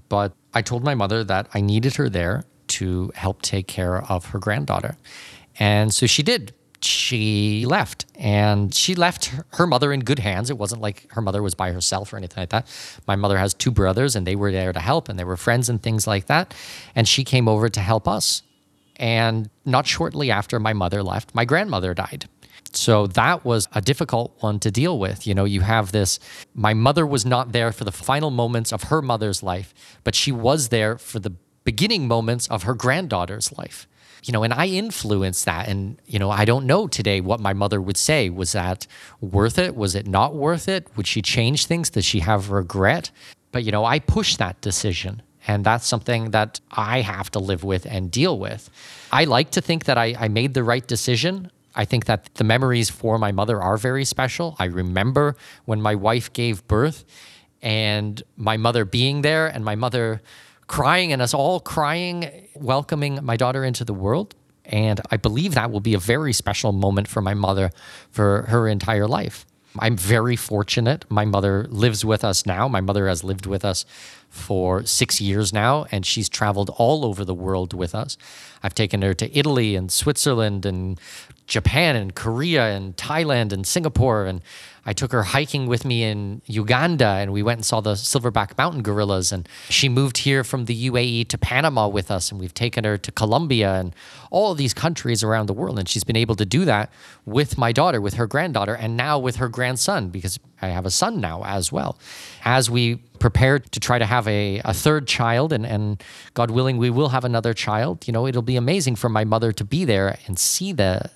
But 0.09 0.33
I 0.53 0.63
told 0.63 0.83
my 0.83 0.95
mother 0.95 1.23
that 1.25 1.49
I 1.55 1.61
needed 1.61 1.95
her 1.97 2.09
there 2.09 2.45
to 2.69 3.13
help 3.15 3.43
take 3.43 3.69
care 3.69 4.03
of 4.11 4.27
her 4.27 4.39
granddaughter. 4.39 4.97
And 5.59 5.95
so 5.95 6.07
she 6.07 6.23
did. 6.23 6.53
She 6.83 7.65
left 7.67 8.05
and 8.17 8.75
she 8.75 8.95
left 8.95 9.33
her 9.55 9.67
mother 9.67 9.93
in 9.93 10.01
good 10.01 10.19
hands. 10.19 10.51
It 10.51 10.59
wasn't 10.59 10.83
like 10.83 11.11
her 11.13 11.23
mother 11.23 11.43
was 11.43 11.55
by 11.55 11.73
herself 11.73 12.13
or 12.13 12.17
anything 12.17 12.43
like 12.43 12.51
that. 12.51 12.67
My 13.07 13.17
mother 13.17 13.39
has 13.39 13.55
two 13.55 13.71
brothers 13.71 14.15
and 14.15 14.27
they 14.27 14.37
were 14.37 14.53
there 14.53 14.73
to 14.73 14.81
help 14.81 15.09
and 15.09 15.19
they 15.19 15.25
were 15.25 15.37
friends 15.37 15.69
and 15.69 15.83
things 15.83 16.07
like 16.07 16.27
that. 16.27 16.55
And 16.95 17.09
she 17.09 17.25
came 17.25 17.49
over 17.49 17.69
to 17.69 17.81
help 17.81 18.07
us. 18.07 18.43
And 18.99 19.51
not 19.65 19.87
shortly 19.87 20.31
after 20.31 20.59
my 20.59 20.73
mother 20.73 21.03
left, 21.03 21.35
my 21.35 21.45
grandmother 21.45 21.93
died. 21.93 22.29
So 22.73 23.07
that 23.09 23.45
was 23.45 23.69
a 23.73 23.81
difficult 23.81 24.37
one 24.41 24.59
to 24.61 24.71
deal 24.71 24.99
with. 24.99 25.27
You 25.27 25.35
know, 25.35 25.45
you 25.45 25.61
have 25.61 25.93
this 25.93 26.19
my 26.55 26.75
mother 26.75 27.07
was 27.07 27.25
not 27.25 27.53
there 27.53 27.73
for 27.73 27.85
the 27.85 27.93
final 27.93 28.31
moments 28.31 28.73
of 28.73 28.85
her 28.85 29.03
mother's 29.03 29.43
life, 29.43 29.75
but 30.05 30.15
she 30.15 30.33
was 30.33 30.69
there 30.69 30.99
for 30.99 31.19
the 31.19 31.33
beginning 31.65 32.09
moments 32.09 32.47
of 32.49 32.63
her 32.63 32.75
granddaughter's 32.75 33.57
life. 33.59 33.87
You 34.25 34.33
know, 34.33 34.43
and 34.43 34.53
I 34.53 34.67
influenced 34.67 35.45
that. 35.45 35.69
And, 35.69 36.01
you 36.07 36.19
know, 36.19 36.31
I 36.31 36.45
don't 36.45 36.67
know 36.67 36.89
today 36.89 37.21
what 37.21 37.39
my 37.39 37.53
mother 37.53 37.81
would 37.81 37.97
say. 37.97 38.29
Was 38.29 38.53
that 38.53 38.87
worth 39.21 39.57
it? 39.59 39.77
Was 39.77 39.95
it 39.95 40.07
not 40.07 40.35
worth 40.35 40.69
it? 40.69 40.89
Would 40.97 41.07
she 41.07 41.23
change 41.23 41.67
things? 41.67 41.91
Does 41.91 42.05
she 42.05 42.21
have 42.21 42.51
regret? 42.51 43.13
But, 43.53 43.63
you 43.63 43.71
know, 43.71 43.85
I 43.85 44.01
pushed 44.01 44.39
that 44.39 44.61
decision. 44.61 45.23
And 45.47 45.65
that's 45.65 45.87
something 45.87 46.33
that 46.33 46.61
I 46.73 47.03
have 47.03 47.31
to 47.33 47.39
live 47.39 47.63
with 47.63 47.87
and 47.87 48.11
deal 48.11 48.37
with. 48.37 48.69
I 49.13 49.25
like 49.25 49.51
to 49.53 49.61
think 49.61 49.85
that 49.85 49.97
I, 49.97 50.17
I 50.19 50.27
made 50.27 50.55
the 50.55 50.65
right 50.65 50.85
decision. 50.85 51.53
I 51.77 51.85
think 51.85 52.07
that 52.07 52.35
the 52.35 52.45
memories 52.45 52.91
for 52.91 53.19
my 53.19 53.31
mother 53.33 53.61
are 53.63 53.77
very 53.77 54.05
special. 54.05 54.57
I 54.59 54.65
remember 54.65 55.37
when 55.67 55.81
my 55.81 55.95
wife 55.95 56.33
gave 56.33 56.67
birth 56.67 57.05
and 57.63 58.23
my 58.37 58.57
mother 58.57 58.85
being 58.85 59.23
there 59.23 59.47
and 59.47 59.65
my 59.65 59.75
mother 59.75 60.23
crying 60.67 61.13
and 61.13 61.23
us 61.23 61.35
all 61.35 61.61
crying, 61.61 62.49
welcoming 62.55 63.23
my 63.23 63.37
daughter 63.37 63.65
into 63.65 63.85
the 63.85 63.95
world. 63.95 64.35
And 64.65 65.01
I 65.11 65.17
believe 65.17 65.55
that 65.55 65.71
will 65.71 65.81
be 65.81 65.95
a 65.95 65.99
very 65.99 66.33
special 66.33 66.73
moment 66.73 67.07
for 67.07 67.21
my 67.21 67.35
mother 67.35 67.71
for 68.11 68.43
her 68.49 68.67
entire 68.67 69.07
life. 69.07 69.47
I'm 69.79 69.97
very 69.97 70.37
fortunate. 70.37 71.05
My 71.11 71.25
mother 71.25 71.67
lives 71.69 72.05
with 72.05 72.25
us 72.25 72.47
now. 72.47 72.67
My 72.67 72.81
mother 72.81 73.09
has 73.09 73.23
lived 73.23 73.47
with 73.47 73.65
us 73.65 73.85
for 74.29 74.85
six 74.85 75.21
years 75.21 75.53
now, 75.53 75.87
and 75.93 76.05
she's 76.05 76.29
traveled 76.29 76.71
all 76.79 77.05
over 77.05 77.25
the 77.25 77.35
world 77.35 77.75
with 77.75 77.95
us. 77.95 78.17
I've 78.63 78.75
taken 78.75 79.03
her 79.03 79.15
to 79.15 79.39
Italy 79.39 79.77
and 79.77 79.93
Switzerland 79.93 80.67
and 80.67 80.99
Japan 81.47 81.97
and 81.97 82.15
Korea 82.15 82.75
and 82.77 82.97
Thailand 82.97 83.53
and 83.53 83.67
Singapore. 83.67 84.27
And 84.27 84.41
I 84.89 84.93
took 84.93 85.11
her 85.11 85.25
hiking 85.25 85.67
with 85.67 85.85
me 85.85 86.05
in 86.05 86.43
Uganda 86.47 87.07
and 87.07 87.33
we 87.33 87.43
went 87.43 87.59
and 87.59 87.67
saw 87.67 87.81
the 87.81 87.95
silverback 87.95 88.57
mountain 88.57 88.83
gorillas. 88.83 89.33
And 89.33 89.49
she 89.69 89.89
moved 89.89 90.19
here 90.19 90.45
from 90.45 90.67
the 90.67 90.89
UAE 90.89 91.27
to 91.29 91.37
Panama 91.39 91.89
with 91.89 92.09
us. 92.09 92.31
And 92.31 92.41
we've 92.41 92.55
taken 92.55 92.85
her 92.85 92.97
to 92.97 93.11
Colombia 93.11 93.75
and 93.81 93.95
all 94.31 94.55
these 94.55 94.73
countries 94.73 95.25
around 95.25 95.47
the 95.47 95.53
world. 95.53 95.77
And 95.81 95.89
she's 95.89 96.05
been 96.05 96.17
able 96.17 96.37
to 96.37 96.47
do 96.47 96.65
that 96.67 96.93
with 97.25 97.59
my 97.59 97.73
daughter, 97.73 98.01
with 98.01 98.15
her 98.15 98.29
granddaughter, 98.29 98.75
and 98.75 98.97
now 98.97 99.19
with 99.19 99.37
her 99.37 99.49
grandson, 99.49 100.11
because 100.11 100.39
I 100.63 100.69
have 100.69 100.87
a 100.87 100.91
son 100.91 101.21
now 101.21 101.45
as 101.45 101.73
well. 101.73 101.99
As 102.45 102.71
we 102.71 102.97
prepare 103.19 103.59
to 103.59 103.81
try 103.81 103.99
to 103.99 104.07
have 104.07 104.29
a, 104.29 104.61
a 104.65 104.73
third 104.73 105.09
child, 105.09 105.53
and, 105.53 105.67
and 105.67 106.03
God 106.35 106.53
willing, 106.53 106.77
we 106.77 106.91
will 106.91 107.09
have 107.09 107.25
another 107.25 107.55
child, 107.55 108.07
you 108.07 108.13
know, 108.13 108.27
it'll 108.27 108.41
be 108.43 108.57
amazing 108.57 108.95
for 108.95 109.09
my 109.09 109.25
mother 109.25 109.51
to 109.51 109.65
be 109.65 109.85
there 109.85 110.19
and 110.27 110.39
see 110.39 110.73
the 110.73 111.11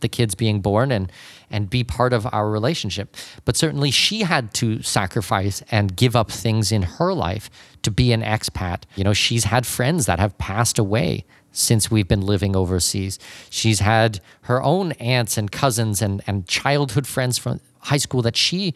the 0.00 0.08
kids 0.08 0.34
being 0.34 0.60
born 0.60 0.92
and 0.92 1.10
and 1.50 1.70
be 1.70 1.82
part 1.82 2.12
of 2.12 2.26
our 2.32 2.50
relationship. 2.50 3.16
But 3.44 3.56
certainly 3.56 3.90
she 3.90 4.20
had 4.20 4.52
to 4.54 4.82
sacrifice 4.82 5.62
and 5.70 5.96
give 5.96 6.14
up 6.14 6.30
things 6.30 6.70
in 6.70 6.82
her 6.82 7.14
life 7.14 7.50
to 7.82 7.90
be 7.90 8.12
an 8.12 8.22
expat. 8.22 8.82
You 8.96 9.04
know, 9.04 9.14
she's 9.14 9.44
had 9.44 9.66
friends 9.66 10.06
that 10.06 10.18
have 10.18 10.36
passed 10.38 10.78
away 10.78 11.24
since 11.52 11.90
we've 11.90 12.06
been 12.06 12.20
living 12.20 12.54
overseas. 12.54 13.18
She's 13.50 13.80
had 13.80 14.20
her 14.42 14.62
own 14.62 14.92
aunts 14.92 15.38
and 15.38 15.50
cousins 15.50 16.02
and, 16.02 16.22
and 16.26 16.46
childhood 16.46 17.06
friends 17.06 17.38
from 17.38 17.60
high 17.80 17.96
school 17.96 18.22
that 18.22 18.36
she 18.36 18.74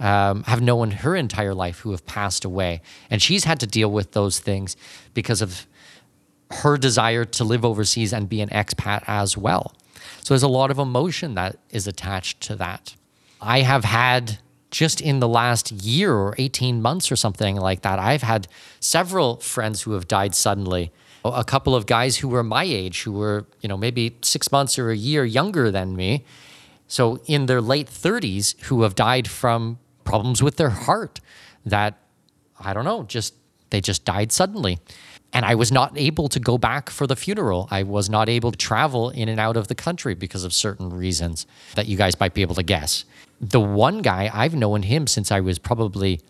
um, 0.00 0.42
have 0.44 0.62
known 0.62 0.90
her 0.90 1.14
entire 1.14 1.54
life 1.54 1.80
who 1.80 1.90
have 1.90 2.06
passed 2.06 2.44
away. 2.44 2.80
And 3.10 3.20
she's 3.20 3.44
had 3.44 3.60
to 3.60 3.66
deal 3.66 3.90
with 3.90 4.12
those 4.12 4.40
things 4.40 4.76
because 5.12 5.42
of 5.42 5.66
her 6.50 6.76
desire 6.76 7.24
to 7.24 7.44
live 7.44 7.64
overseas 7.64 8.12
and 8.12 8.28
be 8.28 8.40
an 8.40 8.48
expat 8.50 9.02
as 9.06 9.36
well. 9.36 9.74
So 10.24 10.32
there's 10.32 10.42
a 10.42 10.48
lot 10.48 10.70
of 10.70 10.78
emotion 10.78 11.34
that 11.34 11.58
is 11.68 11.86
attached 11.86 12.40
to 12.42 12.56
that. 12.56 12.96
I 13.42 13.60
have 13.60 13.84
had 13.84 14.38
just 14.70 15.02
in 15.02 15.20
the 15.20 15.28
last 15.28 15.70
year 15.70 16.14
or 16.14 16.34
18 16.38 16.80
months 16.80 17.12
or 17.12 17.16
something 17.16 17.56
like 17.56 17.82
that, 17.82 17.98
I've 17.98 18.22
had 18.22 18.48
several 18.80 19.36
friends 19.36 19.82
who 19.82 19.92
have 19.92 20.08
died 20.08 20.34
suddenly. 20.34 20.90
A 21.26 21.44
couple 21.44 21.76
of 21.76 21.84
guys 21.84 22.16
who 22.16 22.28
were 22.28 22.42
my 22.42 22.64
age, 22.64 23.02
who 23.02 23.12
were, 23.12 23.46
you 23.60 23.68
know, 23.68 23.76
maybe 23.76 24.16
six 24.22 24.50
months 24.50 24.78
or 24.78 24.90
a 24.90 24.96
year 24.96 25.26
younger 25.26 25.70
than 25.70 25.94
me. 25.94 26.24
So 26.88 27.20
in 27.26 27.44
their 27.44 27.60
late 27.60 27.88
30s, 27.88 28.58
who 28.62 28.82
have 28.82 28.94
died 28.94 29.28
from 29.28 29.78
problems 30.04 30.42
with 30.42 30.56
their 30.56 30.70
heart 30.70 31.20
that, 31.66 31.98
I 32.58 32.72
don't 32.72 32.84
know, 32.84 33.02
just 33.02 33.34
they 33.70 33.82
just 33.82 34.04
died 34.06 34.32
suddenly. 34.32 34.78
And 35.34 35.44
I 35.44 35.54
was 35.56 35.72
not 35.72 35.92
able 35.98 36.28
to 36.28 36.40
go 36.40 36.56
back 36.56 36.88
for 36.88 37.06
the 37.06 37.16
funeral. 37.16 37.68
I 37.70 37.82
was 37.82 38.08
not 38.08 38.28
able 38.28 38.52
to 38.52 38.56
travel 38.56 39.10
in 39.10 39.28
and 39.28 39.40
out 39.40 39.56
of 39.56 39.68
the 39.68 39.74
country 39.74 40.14
because 40.14 40.44
of 40.44 40.54
certain 40.54 40.90
reasons 40.90 41.46
that 41.74 41.86
you 41.86 41.96
guys 41.96 42.18
might 42.20 42.34
be 42.34 42.42
able 42.42 42.54
to 42.54 42.62
guess. 42.62 43.04
The 43.40 43.60
one 43.60 44.00
guy, 44.00 44.30
I've 44.32 44.54
known 44.54 44.84
him 44.84 45.06
since 45.06 45.32
I 45.32 45.40
was 45.40 45.58
probably 45.58 46.20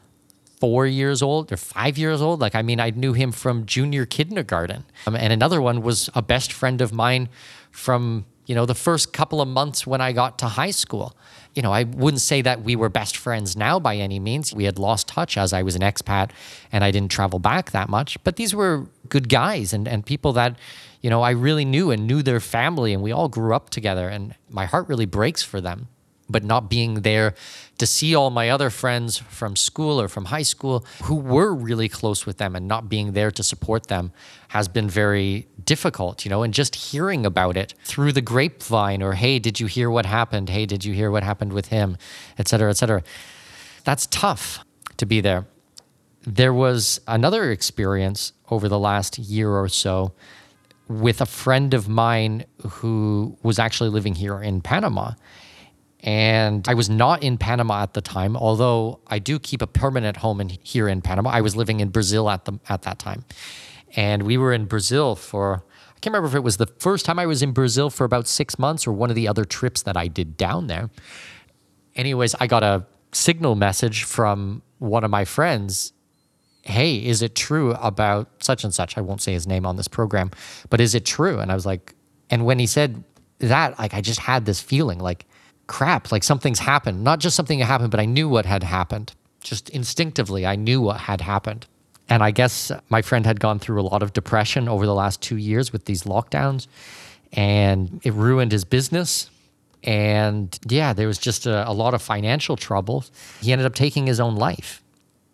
four 0.65 0.87
years 0.87 1.21
old 1.21 1.53
or 1.53 1.59
five 1.59 1.99
years 1.99 2.23
old. 2.23 2.41
Like, 2.41 2.55
I 2.55 2.63
mean, 2.63 2.81
I 2.81 2.89
knew 2.89 3.13
him 3.13 3.33
from 3.33 3.67
junior 3.67 4.07
kindergarten. 4.07 4.85
Um, 5.07 5.15
and 5.15 5.31
another 5.31 5.61
one 5.61 5.83
was 5.83 6.09
a 6.15 6.23
best 6.23 6.53
friend 6.53 6.81
of 6.81 6.91
mine 6.91 7.29
from, 7.71 8.25
you 8.47 8.55
know, 8.55 8.65
the 8.65 8.75
first 8.75 9.13
couple 9.13 9.43
of 9.43 9.49
months 9.49 9.87
when 9.87 10.01
I 10.01 10.13
got 10.13 10.39
to 10.39 10.47
high 10.47 10.71
school. 10.71 11.15
You 11.55 11.61
know, 11.61 11.73
I 11.73 11.85
wouldn't 11.85 12.23
say 12.23 12.41
that 12.43 12.63
we 12.63 12.77
were 12.77 12.89
best 12.89 13.17
friends 13.17 13.57
now 13.57 13.79
by 13.79 13.97
any 13.97 14.19
means. 14.19 14.55
We 14.55 14.65
had 14.65 14.79
lost 14.79 15.07
touch 15.09 15.37
as 15.37 15.53
I 15.53 15.63
was 15.63 15.77
an 15.77 15.83
expat 15.83 16.31
and 16.73 16.83
I 16.83 16.91
didn't 16.91 17.11
travel 17.11 17.39
back 17.39 17.71
that 17.73 17.89
much. 17.91 18.17
But 18.25 18.37
these 18.37 18.55
were 18.55 18.87
good 19.09 19.29
guys 19.29 19.73
and, 19.73 19.87
and 19.87 20.05
people 20.05 20.33
that, 20.35 20.57
you 21.01 21.11
know, 21.11 21.23
I 21.23 21.31
really 21.31 21.65
knew 21.65 21.91
and 21.91 22.07
knew 22.07 22.23
their 22.23 22.41
family 22.41 22.93
and 22.93 23.03
we 23.03 23.13
all 23.13 23.29
grew 23.29 23.55
up 23.55 23.71
together. 23.71 24.09
And 24.09 24.35
my 24.49 24.65
heart 24.65 24.89
really 24.89 25.07
breaks 25.07 25.43
for 25.43 25.61
them 25.61 25.89
but 26.29 26.45
not 26.45 26.71
being 26.71 27.03
there 27.03 27.35
to 27.79 27.87
see 27.87 28.15
all 28.15 28.31
my 28.31 28.49
other 28.49 28.71
friends 28.71 29.19
from 29.19 29.57
school 29.57 30.01
or 30.01 30.09
from 30.09 30.27
high 30.27 30.43
school 30.43 30.85
who 31.05 31.15
were 31.15 31.55
really 31.55 31.89
close 31.89 32.25
with 32.25 32.39
them 32.39 32.57
and 32.57 32.67
not 32.67 32.89
being 32.89 33.13
there 33.13 33.31
to 33.31 33.43
support 33.43 33.89
them 33.89 34.13
has 34.49 34.69
been 34.69 34.89
very 34.89 35.47
difficult, 35.65 36.25
you 36.25 36.31
know, 36.31 36.43
and 36.43 36.55
just 36.55 36.75
hearing 36.77 37.27
about 37.27 37.57
it 37.57 37.75
through 37.85 38.13
the 38.13 38.23
grapevine 38.23 39.03
or, 39.03 39.15
hey, 39.15 39.39
did 39.39 39.61
you 39.61 39.67
hear 39.67 39.91
what 39.91 40.07
happened? 40.07 40.49
Hey, 40.49 40.67
did 40.67 40.85
you 40.85 40.95
hear 40.95 41.11
what 41.11 41.23
happened 41.23 41.53
with 41.53 41.69
him? 41.69 41.97
Et 42.39 42.49
cetera, 42.49 42.71
et 42.71 42.75
cetera. 42.75 43.03
That's 43.85 44.07
tough 44.07 44.65
to 44.97 45.07
be 45.07 45.21
there. 45.21 45.47
There 46.27 46.55
was 46.55 47.01
another 47.07 47.51
experience 47.51 48.33
over 48.51 48.69
the 48.69 48.79
last 48.79 49.19
year 49.19 49.51
or 49.51 49.69
so 49.69 50.13
with 50.89 51.21
a 51.21 51.27
friend 51.27 51.75
of 51.75 51.89
mine 51.89 52.45
who 52.67 53.37
was 53.43 53.59
actually 53.59 53.91
living 53.91 54.15
here 54.15 54.41
in 54.43 54.61
Panama 54.61 55.13
and 56.05 56.69
I 56.69 56.75
was 56.75 56.91
not 56.91 57.23
in 57.23 57.39
Panama 57.39 57.83
at 57.83 57.95
the 57.95 58.03
time, 58.03 58.37
although 58.37 59.01
I 59.07 59.19
do 59.19 59.39
keep 59.39 59.63
a 59.63 59.67
permanent 59.67 60.19
home 60.19 60.39
in, 60.41 60.51
here 60.63 60.87
in 60.87 61.01
Panama. 61.01 61.31
I 61.31 61.41
was 61.41 61.57
living 61.57 61.81
in 61.81 61.89
Brazil 61.89 62.29
at 62.29 62.45
the 62.45 62.61
at 62.69 62.83
that 62.83 62.99
time, 62.99 63.25
and 63.97 64.23
we 64.23 64.37
were 64.37 64.53
in 64.53 64.67
Brazil 64.67 65.17
for 65.17 65.65
I 65.97 66.01
can't 66.01 66.13
remember 66.13 66.29
if 66.29 66.35
it 66.35 66.45
was 66.45 66.59
the 66.59 66.67
first 66.79 67.07
time 67.07 67.19
I 67.19 67.25
was 67.25 67.43
in 67.43 67.53
Brazil 67.53 67.89
for 67.89 68.05
about 68.05 68.29
six 68.29 68.59
months 68.59 68.87
or 68.87 68.93
one 68.93 69.09
of 69.09 69.17
the 69.17 69.27
other 69.27 69.47
trips 69.47 69.81
that 69.83 69.97
I 69.97 70.07
did 70.07 70.37
down 70.37 70.67
there. 70.67 70.91
Anyways, 71.97 72.35
I 72.35 72.49
got 72.49 72.63
a 72.63 72.85
signal 73.13 73.55
message 73.55 74.05
from 74.05 74.61
one 74.81 75.05
of 75.05 75.11
my 75.11 75.25
friends. 75.25 75.95
Hey, 76.65 76.97
is 76.97 77.21
it 77.21 77.35
true 77.35 77.73
about 77.73 78.29
such 78.43 78.65
and 78.65 78.73
such? 78.73 78.97
I 78.97 79.03
won't 79.03 79.21
say 79.21 79.33
his 79.33 79.47
name 79.47 79.67
on 79.67 79.77
this 79.77 79.89
program, 79.89 80.31
but 80.71 80.81
is 80.81 80.95
it 80.95 81.05
true? 81.05 81.39
And 81.39 81.53
I 81.53 81.55
was 81.55 81.67
like, 81.67 81.95
and 82.31 82.47
when 82.47 82.59
he 82.59 82.67
said 82.67 83.05
that, 83.39 83.79
like 83.79 83.95
I 83.95 84.01
just 84.01 84.21
had 84.21 84.47
this 84.47 84.61
feeling 84.61 84.99
like 84.99 85.27
crap, 85.67 86.11
like 86.11 86.25
something's 86.25 86.59
happened. 86.59 87.05
Not 87.05 87.21
just 87.21 87.37
something 87.37 87.59
happened, 87.59 87.91
but 87.91 88.01
I 88.01 88.07
knew 88.07 88.29
what 88.29 88.47
had 88.47 88.63
happened. 88.63 89.15
Just 89.43 89.69
instinctively, 89.71 90.47
I 90.47 90.57
knew 90.57 90.81
what 90.81 91.01
had 91.01 91.21
happened. 91.21 91.67
And 92.09 92.23
I 92.23 92.31
guess 92.31 92.71
my 92.89 93.03
friend 93.03 93.25
had 93.25 93.41
gone 93.41 93.59
through 93.59 93.81
a 93.81 93.83
lot 93.85 94.03
of 94.03 94.13
depression 94.13 94.69
over 94.69 94.87
the 94.87 94.95
last 94.95 95.23
two 95.23 95.37
years 95.37 95.73
with 95.73 95.87
these 95.87 96.05
lockdowns, 96.05 96.67
and 97.33 98.01
it 98.05 98.13
ruined 98.13 98.53
his 98.53 98.65
business. 98.65 99.31
And 99.83 100.59
yeah, 100.69 100.93
there 100.93 101.07
was 101.07 101.19
just 101.19 101.47
a, 101.47 101.69
a 101.69 101.73
lot 101.73 101.95
of 101.95 102.03
financial 102.03 102.57
trouble. 102.57 103.05
He 103.41 103.53
ended 103.53 103.67
up 103.67 103.75
taking 103.75 104.07
his 104.07 104.21
own 104.21 104.37
life. 104.37 104.83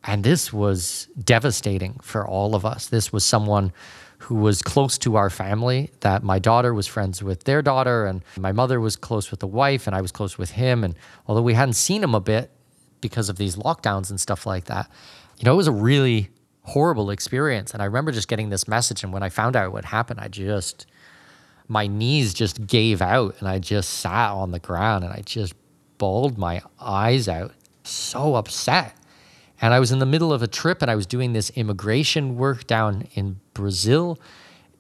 And 0.05 0.25
this 0.25 0.53
was 0.53 1.09
devastating 1.23 1.99
for 2.03 2.27
all 2.27 2.55
of 2.55 2.65
us. 2.65 2.87
This 2.87 3.13
was 3.13 3.25
someone 3.25 3.73
who 4.19 4.35
was 4.35 4.63
close 4.63 4.99
to 4.99 5.17
our 5.17 5.31
family, 5.31 5.91
that 6.01 6.23
my 6.23 6.39
daughter 6.39 6.75
was 6.75 6.87
friends 6.87 7.23
with 7.23 7.45
their 7.45 7.63
daughter, 7.63 8.07
and 8.07 8.23
my 8.37 8.53
mother 8.53 8.81
was 8.81 8.97
close 8.97 9.31
with 9.31 9.41
the 9.41 9.47
wife, 9.47 9.87
and 9.87 9.97
I 9.97 10.01
was 10.01 10.13
close 10.13 10.37
with 10.37 10.51
him. 10.51 10.85
And 10.85 10.95
although 11.27 11.43
we 11.43 11.55
hadn't 11.55 11.75
seen 11.75 12.03
him 12.03 12.15
a 12.15 12.21
bit 12.21 12.51
because 13.01 13.31
of 13.31 13.37
these 13.37 13.57
lockdowns 13.57 14.11
and 14.11 14.21
stuff 14.21 14.47
like 14.47 14.67
that, 14.67 14.91
you 15.39 15.47
know, 15.47 15.55
it 15.55 15.57
was 15.57 15.69
a 15.69 15.73
really 15.73 16.29
horrible 16.65 17.11
experience. 17.11 17.73
And 17.73 17.83
I 17.83 17.87
remember 17.87 18.13
just 18.13 18.29
getting 18.29 18.51
this 18.51 18.69
message. 18.69 19.03
And 19.03 19.13
when 19.13 19.23
I 19.23 19.31
found 19.31 19.57
out 19.57 19.73
what 19.73 19.87
happened, 19.87 20.21
I 20.21 20.29
just, 20.29 20.87
my 21.67 21.87
knees 21.87 22.35
just 22.35 22.67
gave 22.67 23.01
out, 23.01 23.37
and 23.41 23.49
I 23.49 23.59
just 23.59 23.89
sat 23.89 24.31
on 24.31 24.51
the 24.51 24.59
ground 24.59 25.03
and 25.03 25.13
I 25.15 25.23
just 25.25 25.55
bawled 25.97 26.37
my 26.37 26.63
eyes 26.79 27.27
out. 27.27 27.53
So 27.85 28.35
upset. 28.35 28.95
And 29.61 29.75
I 29.75 29.81
was 29.81 29.93
in 29.93 29.99
the 29.99 30.07
middle 30.07 30.33
of 30.33 30.43
a 30.43 30.47
trip 30.47 30.83
and 30.83 30.91
I 30.91 30.95
was 30.95 31.07
doing 31.07 31.33
this 31.33 31.51
immigration 31.51 32.37
work 32.37 32.67
down 32.67 33.07
in 33.15 33.41
Brazil 33.55 34.19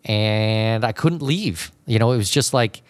and 0.05 0.85
I 0.85 0.93
couldn't 0.93 1.23
leave. 1.23 1.71
You 1.87 1.99
know, 1.99 2.13
it 2.13 2.17
was 2.17 2.31
just 2.31 2.55
like 2.55 2.83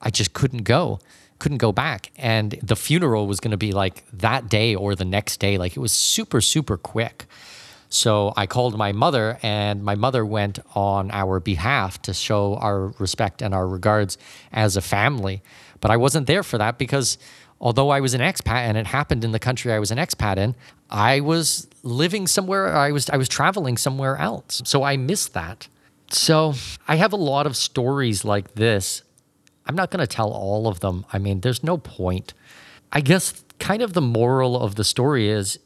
I 0.00 0.10
just 0.10 0.34
couldn't 0.34 0.64
go, 0.64 0.98
couldn't 1.38 1.58
go 1.58 1.72
back. 1.72 2.10
And 2.16 2.58
the 2.62 2.76
funeral 2.76 3.26
was 3.26 3.40
going 3.40 3.52
to 3.52 3.56
be 3.56 3.72
like 3.72 4.04
that 4.12 4.48
day 4.48 4.74
or 4.74 4.94
the 4.94 5.04
next 5.04 5.38
day. 5.38 5.56
Like 5.58 5.76
it 5.76 5.80
was 5.80 5.92
super, 5.92 6.40
super 6.40 6.76
quick. 6.76 7.26
So 7.88 8.32
I 8.38 8.46
called 8.46 8.78
my 8.78 8.92
mother, 8.92 9.38
and 9.42 9.84
my 9.84 9.96
mother 9.96 10.24
went 10.24 10.58
on 10.74 11.10
our 11.10 11.40
behalf 11.40 12.00
to 12.02 12.14
show 12.14 12.54
our 12.56 12.86
respect 12.98 13.42
and 13.42 13.52
our 13.52 13.68
regards 13.68 14.16
as 14.50 14.78
a 14.78 14.80
family. 14.80 15.42
But 15.82 15.90
I 15.90 15.98
wasn't 15.98 16.26
there 16.26 16.42
for 16.42 16.56
that 16.56 16.78
because 16.78 17.18
although 17.62 17.90
I 17.90 18.00
was 18.00 18.12
an 18.12 18.20
expat 18.20 18.66
and 18.68 18.76
it 18.76 18.88
happened 18.88 19.24
in 19.24 19.30
the 19.30 19.38
country 19.38 19.72
I 19.72 19.78
was 19.78 19.90
an 19.90 19.98
expat 19.98 20.36
in, 20.36 20.54
I 20.90 21.20
was 21.20 21.68
living 21.82 22.26
somewhere 22.26 22.76
I 22.76 22.90
was 22.90 23.08
I 23.08 23.16
was 23.16 23.28
traveling 23.28 23.78
somewhere 23.78 24.16
else. 24.16 24.60
So 24.64 24.82
I 24.82 24.96
missed 24.98 25.32
that. 25.32 25.68
So 26.10 26.54
I 26.86 26.96
have 26.96 27.12
a 27.14 27.16
lot 27.16 27.46
of 27.46 27.56
stories 27.56 28.24
like 28.24 28.54
this. 28.54 29.02
I'm 29.64 29.76
not 29.76 29.90
going 29.90 30.00
to 30.00 30.06
tell 30.06 30.30
all 30.30 30.66
of 30.66 30.80
them. 30.80 31.06
I 31.12 31.18
mean, 31.18 31.40
there's 31.40 31.62
no 31.62 31.78
point. 31.78 32.34
I 32.90 33.00
guess 33.00 33.44
kind 33.58 33.80
of 33.80 33.92
the 33.94 34.02
moral 34.02 34.60
of 34.60 34.74
the 34.74 34.84
story 34.84 35.28
is 35.28 35.58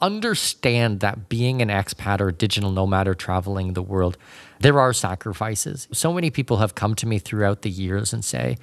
understand 0.00 0.98
that 1.00 1.28
being 1.28 1.62
an 1.62 1.68
expat 1.68 2.20
or 2.20 2.32
digital 2.32 2.72
nomad 2.72 3.06
or 3.06 3.14
traveling 3.14 3.74
the 3.74 3.82
world, 3.82 4.16
there 4.58 4.80
are 4.80 4.92
sacrifices. 4.92 5.86
So 5.92 6.12
many 6.12 6.30
people 6.30 6.56
have 6.56 6.74
come 6.74 6.94
to 6.96 7.06
me 7.06 7.18
throughout 7.20 7.62
the 7.62 7.70
years 7.70 8.12
and 8.12 8.24
say, 8.24 8.56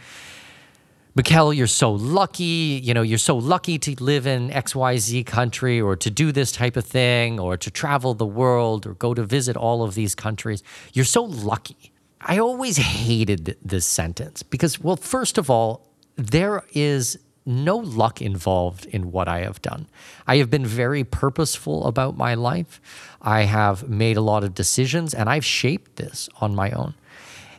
Mikkel, 1.19 1.53
you're 1.53 1.67
so 1.67 1.91
lucky. 1.91 2.79
You 2.81 2.93
know, 2.93 3.01
you're 3.01 3.17
so 3.17 3.35
lucky 3.35 3.77
to 3.79 4.01
live 4.01 4.25
in 4.25 4.49
XYZ 4.51 5.25
country 5.25 5.81
or 5.81 5.97
to 5.97 6.09
do 6.09 6.31
this 6.31 6.53
type 6.53 6.77
of 6.77 6.85
thing 6.85 7.41
or 7.41 7.57
to 7.57 7.69
travel 7.69 8.13
the 8.13 8.25
world 8.25 8.87
or 8.87 8.93
go 8.93 9.13
to 9.13 9.23
visit 9.23 9.57
all 9.57 9.83
of 9.83 9.95
these 9.95 10.15
countries. 10.15 10.63
You're 10.93 11.03
so 11.03 11.23
lucky. 11.25 11.91
I 12.21 12.39
always 12.39 12.77
hated 12.77 13.57
this 13.61 13.85
sentence 13.85 14.43
because, 14.43 14.79
well, 14.79 14.95
first 14.95 15.37
of 15.37 15.49
all, 15.49 15.89
there 16.15 16.63
is 16.71 17.19
no 17.45 17.75
luck 17.75 18.21
involved 18.21 18.85
in 18.85 19.11
what 19.11 19.27
I 19.27 19.39
have 19.39 19.61
done. 19.61 19.89
I 20.25 20.37
have 20.37 20.49
been 20.49 20.65
very 20.65 21.03
purposeful 21.03 21.85
about 21.85 22.15
my 22.15 22.33
life. 22.35 22.79
I 23.21 23.41
have 23.41 23.89
made 23.89 24.15
a 24.15 24.21
lot 24.21 24.45
of 24.45 24.53
decisions 24.53 25.13
and 25.13 25.29
I've 25.29 25.43
shaped 25.43 25.97
this 25.97 26.29
on 26.39 26.55
my 26.55 26.71
own. 26.71 26.93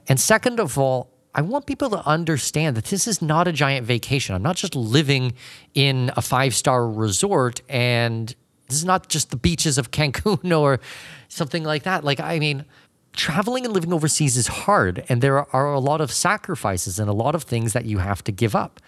And 0.08 0.18
second 0.18 0.60
of 0.60 0.78
all, 0.78 1.09
I 1.34 1.42
want 1.42 1.66
people 1.66 1.90
to 1.90 2.06
understand 2.06 2.76
that 2.76 2.86
this 2.86 3.06
is 3.06 3.22
not 3.22 3.46
a 3.46 3.52
giant 3.52 3.86
vacation. 3.86 4.34
I'm 4.34 4.42
not 4.42 4.56
just 4.56 4.74
living 4.74 5.34
in 5.74 6.10
a 6.16 6.22
five 6.22 6.54
star 6.54 6.88
resort 6.88 7.60
and 7.68 8.34
this 8.68 8.78
is 8.78 8.84
not 8.84 9.08
just 9.08 9.30
the 9.30 9.36
beaches 9.36 9.78
of 9.78 9.90
Cancun 9.90 10.56
or 10.58 10.80
something 11.28 11.64
like 11.64 11.84
that. 11.84 12.04
Like, 12.04 12.20
I 12.20 12.38
mean, 12.38 12.64
traveling 13.12 13.64
and 13.64 13.74
living 13.74 13.92
overseas 13.92 14.36
is 14.36 14.46
hard 14.46 15.04
and 15.08 15.22
there 15.22 15.54
are 15.54 15.72
a 15.72 15.80
lot 15.80 16.00
of 16.00 16.10
sacrifices 16.10 16.98
and 16.98 17.08
a 17.08 17.12
lot 17.12 17.34
of 17.34 17.44
things 17.44 17.72
that 17.72 17.84
you 17.84 17.98
have 17.98 18.24
to 18.24 18.32
give 18.32 18.56
up. 18.56 18.80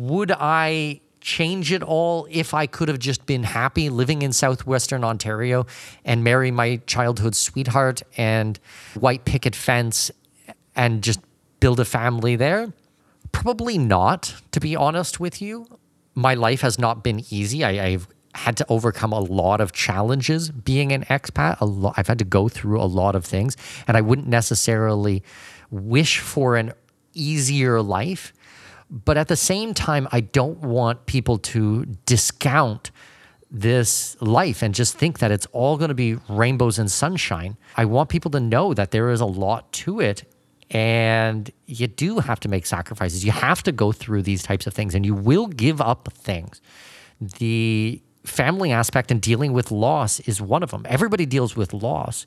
Would 0.00 0.32
I 0.32 1.00
change 1.20 1.72
it 1.72 1.82
all 1.82 2.26
if 2.30 2.52
I 2.52 2.66
could 2.66 2.88
have 2.88 2.98
just 2.98 3.24
been 3.24 3.42
happy 3.42 3.88
living 3.88 4.20
in 4.20 4.32
southwestern 4.32 5.02
Ontario 5.04 5.66
and 6.04 6.22
marry 6.22 6.50
my 6.50 6.76
childhood 6.86 7.34
sweetheart 7.34 8.02
and 8.18 8.58
white 8.94 9.24
picket 9.24 9.56
fence 9.56 10.10
and 10.76 11.02
just 11.02 11.20
build 11.64 11.80
a 11.80 11.84
family 11.86 12.36
there? 12.36 12.74
Probably 13.32 13.78
not, 13.78 14.34
to 14.52 14.60
be 14.60 14.76
honest 14.76 15.18
with 15.18 15.40
you. 15.40 15.66
My 16.14 16.34
life 16.34 16.60
has 16.60 16.78
not 16.78 17.02
been 17.02 17.24
easy. 17.30 17.64
I, 17.64 17.92
have 17.92 18.06
had 18.34 18.58
to 18.58 18.66
overcome 18.68 19.14
a 19.14 19.20
lot 19.20 19.62
of 19.62 19.72
challenges 19.72 20.50
being 20.50 20.92
an 20.92 21.04
expat. 21.04 21.58
A 21.62 21.64
lot, 21.64 21.94
I've 21.96 22.06
had 22.06 22.18
to 22.18 22.24
go 22.26 22.50
through 22.50 22.82
a 22.82 22.84
lot 22.84 23.16
of 23.16 23.24
things, 23.24 23.56
and 23.88 23.96
I 23.96 24.02
wouldn't 24.02 24.28
necessarily 24.28 25.22
wish 25.70 26.18
for 26.18 26.56
an 26.56 26.74
easier 27.14 27.80
life. 27.80 28.34
But 28.90 29.16
at 29.16 29.28
the 29.28 29.36
same 29.36 29.72
time, 29.72 30.06
I 30.12 30.20
don't 30.20 30.58
want 30.58 31.06
people 31.06 31.38
to 31.54 31.86
discount 32.04 32.90
this 33.50 34.20
life 34.20 34.60
and 34.60 34.74
just 34.74 34.98
think 34.98 35.20
that 35.20 35.30
it's 35.30 35.46
all 35.46 35.78
going 35.78 35.88
to 35.88 35.94
be 35.94 36.18
rainbows 36.28 36.78
and 36.78 36.90
sunshine. 36.90 37.56
I 37.74 37.86
want 37.86 38.10
people 38.10 38.30
to 38.32 38.40
know 38.40 38.74
that 38.74 38.90
there 38.90 39.08
is 39.08 39.22
a 39.22 39.26
lot 39.44 39.72
to 39.84 40.00
it 40.00 40.24
and 40.70 41.50
you 41.66 41.86
do 41.86 42.18
have 42.18 42.40
to 42.40 42.48
make 42.48 42.66
sacrifices. 42.66 43.24
You 43.24 43.32
have 43.32 43.62
to 43.64 43.72
go 43.72 43.92
through 43.92 44.22
these 44.22 44.42
types 44.42 44.66
of 44.66 44.74
things 44.74 44.94
and 44.94 45.04
you 45.04 45.14
will 45.14 45.46
give 45.46 45.80
up 45.80 46.08
things. 46.12 46.60
The 47.20 48.00
family 48.24 48.72
aspect 48.72 49.10
and 49.10 49.20
dealing 49.20 49.52
with 49.52 49.70
loss 49.70 50.20
is 50.20 50.40
one 50.40 50.62
of 50.62 50.70
them. 50.70 50.86
Everybody 50.88 51.26
deals 51.26 51.54
with 51.56 51.72
loss, 51.72 52.26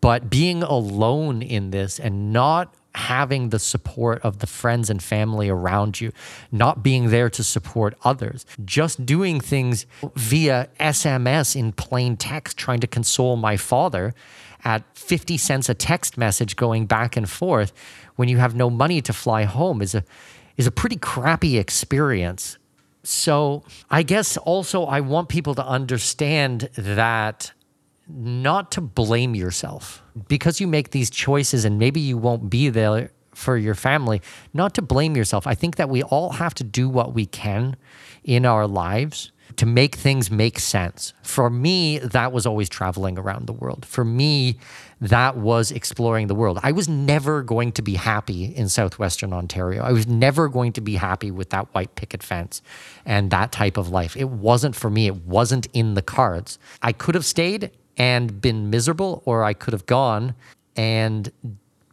but 0.00 0.28
being 0.28 0.62
alone 0.62 1.42
in 1.42 1.70
this 1.70 1.98
and 1.98 2.32
not 2.32 2.74
having 2.94 3.48
the 3.48 3.58
support 3.58 4.20
of 4.22 4.38
the 4.38 4.46
friends 4.46 4.90
and 4.90 5.02
family 5.02 5.48
around 5.48 6.00
you, 6.00 6.12
not 6.50 6.82
being 6.82 7.10
there 7.10 7.30
to 7.30 7.42
support 7.42 7.96
others, 8.04 8.44
just 8.64 9.06
doing 9.06 9.40
things 9.40 9.86
via 10.14 10.68
SMS 10.78 11.56
in 11.56 11.72
plain 11.72 12.16
text, 12.16 12.56
trying 12.56 12.80
to 12.80 12.86
console 12.86 13.36
my 13.36 13.56
father 13.56 14.14
at 14.64 14.84
50 14.96 15.36
cents 15.36 15.68
a 15.68 15.74
text 15.74 16.16
message 16.16 16.56
going 16.56 16.86
back 16.86 17.16
and 17.16 17.28
forth 17.28 17.72
when 18.16 18.28
you 18.28 18.38
have 18.38 18.54
no 18.54 18.70
money 18.70 19.00
to 19.00 19.12
fly 19.12 19.44
home 19.44 19.82
is 19.82 19.94
a 19.94 20.04
is 20.56 20.66
a 20.66 20.70
pretty 20.70 20.96
crappy 20.96 21.56
experience. 21.58 22.58
So, 23.04 23.64
I 23.90 24.02
guess 24.02 24.36
also 24.36 24.84
I 24.84 25.00
want 25.00 25.28
people 25.28 25.54
to 25.56 25.66
understand 25.66 26.68
that 26.76 27.52
not 28.14 28.70
to 28.72 28.80
blame 28.80 29.34
yourself 29.34 30.02
because 30.28 30.60
you 30.60 30.66
make 30.66 30.90
these 30.90 31.10
choices 31.10 31.64
and 31.64 31.78
maybe 31.78 32.00
you 32.00 32.16
won't 32.16 32.50
be 32.50 32.68
there 32.68 33.10
for 33.34 33.56
your 33.56 33.74
family, 33.74 34.20
not 34.52 34.74
to 34.74 34.82
blame 34.82 35.16
yourself. 35.16 35.46
I 35.46 35.54
think 35.54 35.76
that 35.76 35.88
we 35.88 36.02
all 36.02 36.30
have 36.32 36.54
to 36.54 36.64
do 36.64 36.88
what 36.88 37.14
we 37.14 37.26
can 37.26 37.76
in 38.24 38.44
our 38.44 38.66
lives 38.66 39.32
to 39.56 39.66
make 39.66 39.96
things 39.96 40.30
make 40.30 40.58
sense. 40.58 41.12
For 41.22 41.50
me, 41.50 41.98
that 41.98 42.32
was 42.32 42.46
always 42.46 42.68
traveling 42.68 43.18
around 43.18 43.46
the 43.46 43.52
world. 43.52 43.84
For 43.84 44.04
me, 44.04 44.56
that 45.00 45.36
was 45.36 45.70
exploring 45.70 46.28
the 46.28 46.34
world. 46.34 46.60
I 46.62 46.72
was 46.72 46.88
never 46.88 47.42
going 47.42 47.72
to 47.72 47.82
be 47.82 47.96
happy 47.96 48.44
in 48.44 48.68
southwestern 48.68 49.32
Ontario. 49.32 49.82
I 49.82 49.92
was 49.92 50.06
never 50.06 50.48
going 50.48 50.72
to 50.74 50.80
be 50.80 50.94
happy 50.94 51.30
with 51.30 51.50
that 51.50 51.74
white 51.74 51.94
picket 51.96 52.22
fence 52.22 52.62
and 53.04 53.30
that 53.30 53.52
type 53.52 53.76
of 53.76 53.88
life. 53.88 54.16
It 54.16 54.28
wasn't 54.28 54.76
for 54.76 54.90
me, 54.90 55.06
it 55.06 55.16
wasn't 55.16 55.66
in 55.72 55.94
the 55.94 56.02
cards. 56.02 56.58
I 56.80 56.92
could 56.92 57.14
have 57.14 57.26
stayed 57.26 57.72
and 57.96 58.40
been 58.40 58.70
miserable, 58.70 59.22
or 59.24 59.44
I 59.44 59.52
could 59.52 59.72
have 59.72 59.86
gone 59.86 60.34
and 60.76 61.30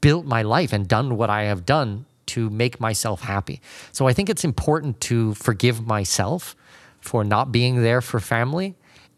built 0.01 0.25
my 0.25 0.41
life 0.41 0.71
and 0.73 0.87
done 0.87 1.17
what 1.17 1.29
I 1.29 1.43
have 1.43 1.65
done 1.65 2.05
to 2.27 2.49
make 2.49 2.79
myself 2.79 3.21
happy. 3.21 3.59
So 3.91 4.07
I 4.07 4.13
think 4.13 4.29
it's 4.29 4.43
important 4.43 5.01
to 5.01 5.33
forgive 5.33 5.85
myself 5.85 6.55
for 7.01 7.23
not 7.23 7.51
being 7.51 7.81
there 7.81 8.01
for 8.01 8.19
family. 8.19 8.75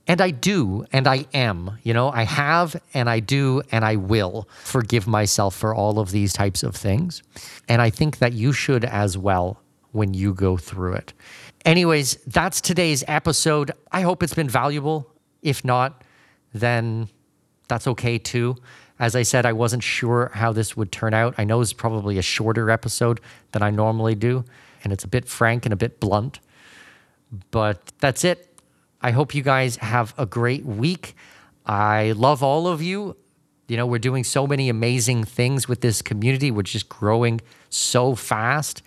And 0.07 0.19
I 0.19 0.31
do, 0.31 0.85
and 0.91 1.07
I 1.07 1.27
am. 1.33 1.77
You 1.83 1.93
know, 1.93 2.09
I 2.09 2.23
have, 2.23 2.75
and 2.93 3.09
I 3.09 3.19
do, 3.19 3.61
and 3.71 3.85
I 3.85 3.97
will 3.97 4.49
forgive 4.63 5.07
myself 5.07 5.55
for 5.55 5.75
all 5.75 5.99
of 5.99 6.11
these 6.11 6.33
types 6.33 6.63
of 6.63 6.75
things. 6.75 7.21
And 7.67 7.81
I 7.81 7.91
think 7.91 8.17
that 8.17 8.33
you 8.33 8.51
should 8.51 8.83
as 8.83 9.17
well 9.17 9.61
when 9.91 10.13
you 10.13 10.33
go 10.33 10.57
through 10.57 10.93
it. 10.93 11.13
Anyways, 11.65 12.15
that's 12.25 12.61
today's 12.61 13.03
episode. 13.07 13.71
I 13.91 14.01
hope 14.01 14.23
it's 14.23 14.33
been 14.33 14.49
valuable. 14.49 15.07
If 15.43 15.63
not, 15.63 16.03
then 16.53 17.09
that's 17.67 17.87
okay 17.87 18.17
too. 18.17 18.57
As 18.99 19.15
I 19.15 19.23
said, 19.23 19.45
I 19.45 19.53
wasn't 19.53 19.81
sure 19.81 20.29
how 20.33 20.53
this 20.53 20.77
would 20.77 20.91
turn 20.91 21.13
out. 21.13 21.33
I 21.37 21.43
know 21.43 21.61
it's 21.61 21.73
probably 21.73 22.17
a 22.17 22.21
shorter 22.21 22.69
episode 22.69 23.19
than 23.51 23.63
I 23.63 23.71
normally 23.71 24.13
do, 24.13 24.45
and 24.83 24.93
it's 24.93 25.03
a 25.03 25.07
bit 25.07 25.27
frank 25.27 25.65
and 25.65 25.73
a 25.73 25.77
bit 25.77 25.99
blunt. 25.99 26.39
But 27.49 27.91
that's 27.99 28.23
it. 28.23 28.59
I 29.01 29.11
hope 29.11 29.33
you 29.33 29.41
guys 29.41 29.77
have 29.77 30.13
a 30.17 30.25
great 30.25 30.65
week. 30.65 31.15
I 31.65 32.11
love 32.11 32.43
all 32.43 32.67
of 32.67 32.81
you. 32.81 33.15
You 33.67 33.77
know, 33.77 33.85
we're 33.85 33.99
doing 33.99 34.23
so 34.23 34.45
many 34.45 34.69
amazing 34.69 35.23
things 35.23 35.67
with 35.67 35.81
this 35.81 36.01
community. 36.01 36.51
We're 36.51 36.63
just 36.63 36.89
growing 36.89 37.41
so 37.69 38.15
fast. 38.15 38.83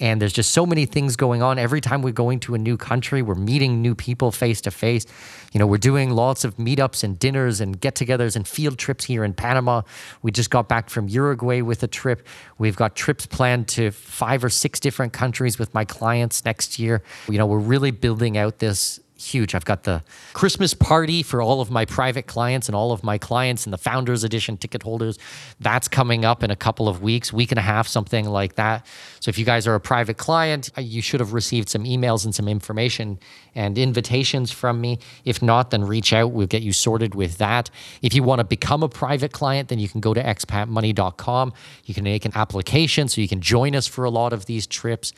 And 0.00 0.20
there's 0.20 0.32
just 0.32 0.50
so 0.50 0.66
many 0.66 0.86
things 0.86 1.14
going 1.14 1.40
on. 1.40 1.56
Every 1.56 1.80
time 1.80 2.02
we're 2.02 2.12
going 2.12 2.40
to 2.40 2.54
a 2.54 2.58
new 2.58 2.76
country, 2.76 3.22
we're 3.22 3.36
meeting 3.36 3.80
new 3.80 3.94
people 3.94 4.32
face 4.32 4.60
to 4.62 4.72
face. 4.72 5.06
You 5.52 5.60
know, 5.60 5.68
we're 5.68 5.78
doing 5.78 6.10
lots 6.10 6.44
of 6.44 6.56
meetups 6.56 7.04
and 7.04 7.16
dinners 7.16 7.60
and 7.60 7.80
get 7.80 7.94
togethers 7.94 8.34
and 8.34 8.46
field 8.46 8.76
trips 8.76 9.04
here 9.04 9.22
in 9.22 9.34
Panama. 9.34 9.82
We 10.22 10.32
just 10.32 10.50
got 10.50 10.68
back 10.68 10.90
from 10.90 11.06
Uruguay 11.06 11.60
with 11.60 11.82
a 11.84 11.86
trip. 11.86 12.26
We've 12.58 12.74
got 12.74 12.96
trips 12.96 13.24
planned 13.24 13.68
to 13.68 13.92
five 13.92 14.42
or 14.42 14.50
six 14.50 14.80
different 14.80 15.12
countries 15.12 15.60
with 15.60 15.72
my 15.74 15.84
clients 15.84 16.44
next 16.44 16.80
year. 16.80 17.02
You 17.28 17.38
know, 17.38 17.46
we're 17.46 17.58
really 17.58 17.92
building 17.92 18.36
out 18.36 18.58
this 18.58 18.98
huge. 19.32 19.54
I've 19.54 19.64
got 19.64 19.84
the 19.84 20.02
Christmas 20.32 20.74
party 20.74 21.22
for 21.22 21.40
all 21.40 21.60
of 21.60 21.70
my 21.70 21.84
private 21.84 22.26
clients 22.26 22.68
and 22.68 22.76
all 22.76 22.92
of 22.92 23.02
my 23.02 23.18
clients 23.18 23.64
and 23.64 23.72
the 23.72 23.78
Founders 23.78 24.24
Edition 24.24 24.56
ticket 24.56 24.82
holders. 24.82 25.18
That's 25.60 25.88
coming 25.88 26.24
up 26.24 26.42
in 26.42 26.50
a 26.50 26.56
couple 26.56 26.88
of 26.88 27.02
weeks, 27.02 27.32
week 27.32 27.52
and 27.52 27.58
a 27.58 27.62
half, 27.62 27.88
something 27.88 28.28
like 28.28 28.56
that. 28.56 28.86
So 29.20 29.28
if 29.28 29.38
you 29.38 29.44
guys 29.44 29.66
are 29.66 29.74
a 29.74 29.80
private 29.80 30.16
client, 30.16 30.70
uh, 30.76 30.80
you 30.80 31.02
should 31.02 31.20
have 31.20 31.32
received 31.32 31.68
some 31.68 31.84
emails 31.84 32.24
and 32.24 32.34
some 32.34 32.48
information 32.48 33.18
and 33.54 33.78
invitations 33.78 34.50
from 34.50 34.80
me. 34.80 34.98
If 35.24 35.42
not, 35.42 35.70
then 35.70 35.84
reach 35.84 36.12
out. 36.12 36.32
We'll 36.32 36.46
get 36.46 36.62
you 36.62 36.72
sorted 36.72 37.14
with 37.14 37.38
that. 37.38 37.70
If 38.02 38.14
you 38.14 38.22
want 38.22 38.40
to 38.40 38.44
become 38.44 38.82
a 38.82 38.88
private 38.88 39.32
client, 39.32 39.68
then 39.68 39.78
you 39.78 39.88
can 39.88 40.00
go 40.00 40.14
to 40.14 40.22
expatmoney.com. 40.22 41.52
You 41.84 41.94
can 41.94 42.04
make 42.04 42.24
an 42.24 42.32
application 42.34 43.08
so 43.08 43.20
you 43.20 43.28
can 43.28 43.40
join 43.40 43.74
us 43.74 43.86
for 43.86 44.04
a 44.04 44.10
lot 44.10 44.32
of 44.32 44.46
these 44.46 44.66
trips 44.66 45.12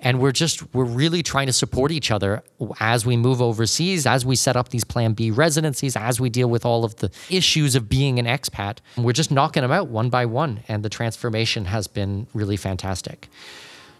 and 0.00 0.20
we're 0.20 0.32
just 0.32 0.74
we're 0.74 0.84
really 0.84 1.22
trying 1.22 1.46
to 1.46 1.52
support 1.52 1.90
each 1.90 2.10
other 2.10 2.42
as 2.80 3.04
we 3.04 3.16
move 3.16 3.42
overseas 3.42 4.06
as 4.06 4.24
we 4.24 4.36
set 4.36 4.56
up 4.56 4.68
these 4.68 4.84
plan 4.84 5.12
b 5.12 5.30
residencies 5.30 5.96
as 5.96 6.20
we 6.20 6.30
deal 6.30 6.48
with 6.48 6.64
all 6.64 6.84
of 6.84 6.96
the 6.96 7.10
issues 7.30 7.74
of 7.74 7.88
being 7.88 8.18
an 8.18 8.26
expat 8.26 8.78
we're 8.96 9.12
just 9.12 9.30
knocking 9.30 9.62
them 9.62 9.72
out 9.72 9.88
one 9.88 10.08
by 10.08 10.24
one 10.24 10.60
and 10.68 10.84
the 10.84 10.88
transformation 10.88 11.64
has 11.64 11.86
been 11.86 12.26
really 12.32 12.56
fantastic 12.56 13.28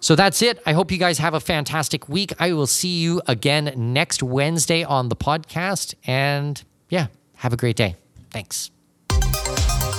so 0.01 0.15
that's 0.15 0.43
it. 0.43 0.61
I 0.67 0.73
hope 0.73 0.91
you 0.91 0.99
guys 0.99 1.19
have 1.19 1.35
a 1.35 1.41
fantastic 1.41 2.09
week. 2.09 2.33
I 2.39 2.53
will 2.53 2.67
see 2.67 2.99
you 3.01 3.23
again 3.27 3.73
next 3.77 4.23
Wednesday 4.23 4.85
on 4.85 5.09
the 5.09 5.17
podcast. 5.17 5.95
And 6.05 6.63
yeah, 6.89 7.09
have 7.37 7.53
a 7.53 7.57
great 7.57 7.77
day. 7.77 7.97
Thanks. 8.31 8.71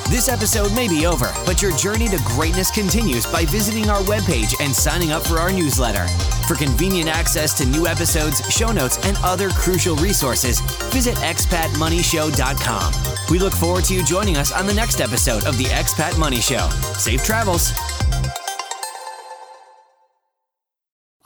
This 0.10 0.28
episode 0.28 0.74
may 0.74 0.88
be 0.88 1.06
over, 1.06 1.32
but 1.46 1.62
your 1.62 1.72
journey 1.78 2.08
to 2.08 2.18
greatness 2.26 2.72
continues 2.72 3.28
by 3.32 3.46
visiting 3.46 3.92
our 3.92 4.02
webpage 4.02 4.60
and 4.60 4.74
signing 4.74 5.12
up 5.12 5.22
for 5.22 5.38
our 5.38 5.52
newsletter. 5.52 6.08
For 6.48 6.56
convenient 6.56 7.16
access 7.16 7.56
to 7.60 7.66
new 7.68 7.86
episodes, 7.86 8.42
show 8.50 8.72
notes, 8.72 8.98
and 9.06 9.16
other 9.24 9.52
crucial 9.52 9.96
resources, 9.98 10.62
visit 10.92 11.14
expatmoneyshow.com. 11.18 12.94
We 13.30 13.38
look 13.38 13.54
forward 13.54 13.84
to 13.86 13.94
you 13.94 14.04
joining 14.04 14.36
us 14.36 14.52
on 14.52 14.66
the 14.66 14.74
next 14.74 15.00
episode 15.00 15.46
of 15.46 15.60
the 15.60 15.66
Expat 15.66 16.18
Money 16.18 16.42
Show. 16.42 16.68
Safe 16.98 17.24
travels. 17.24 17.72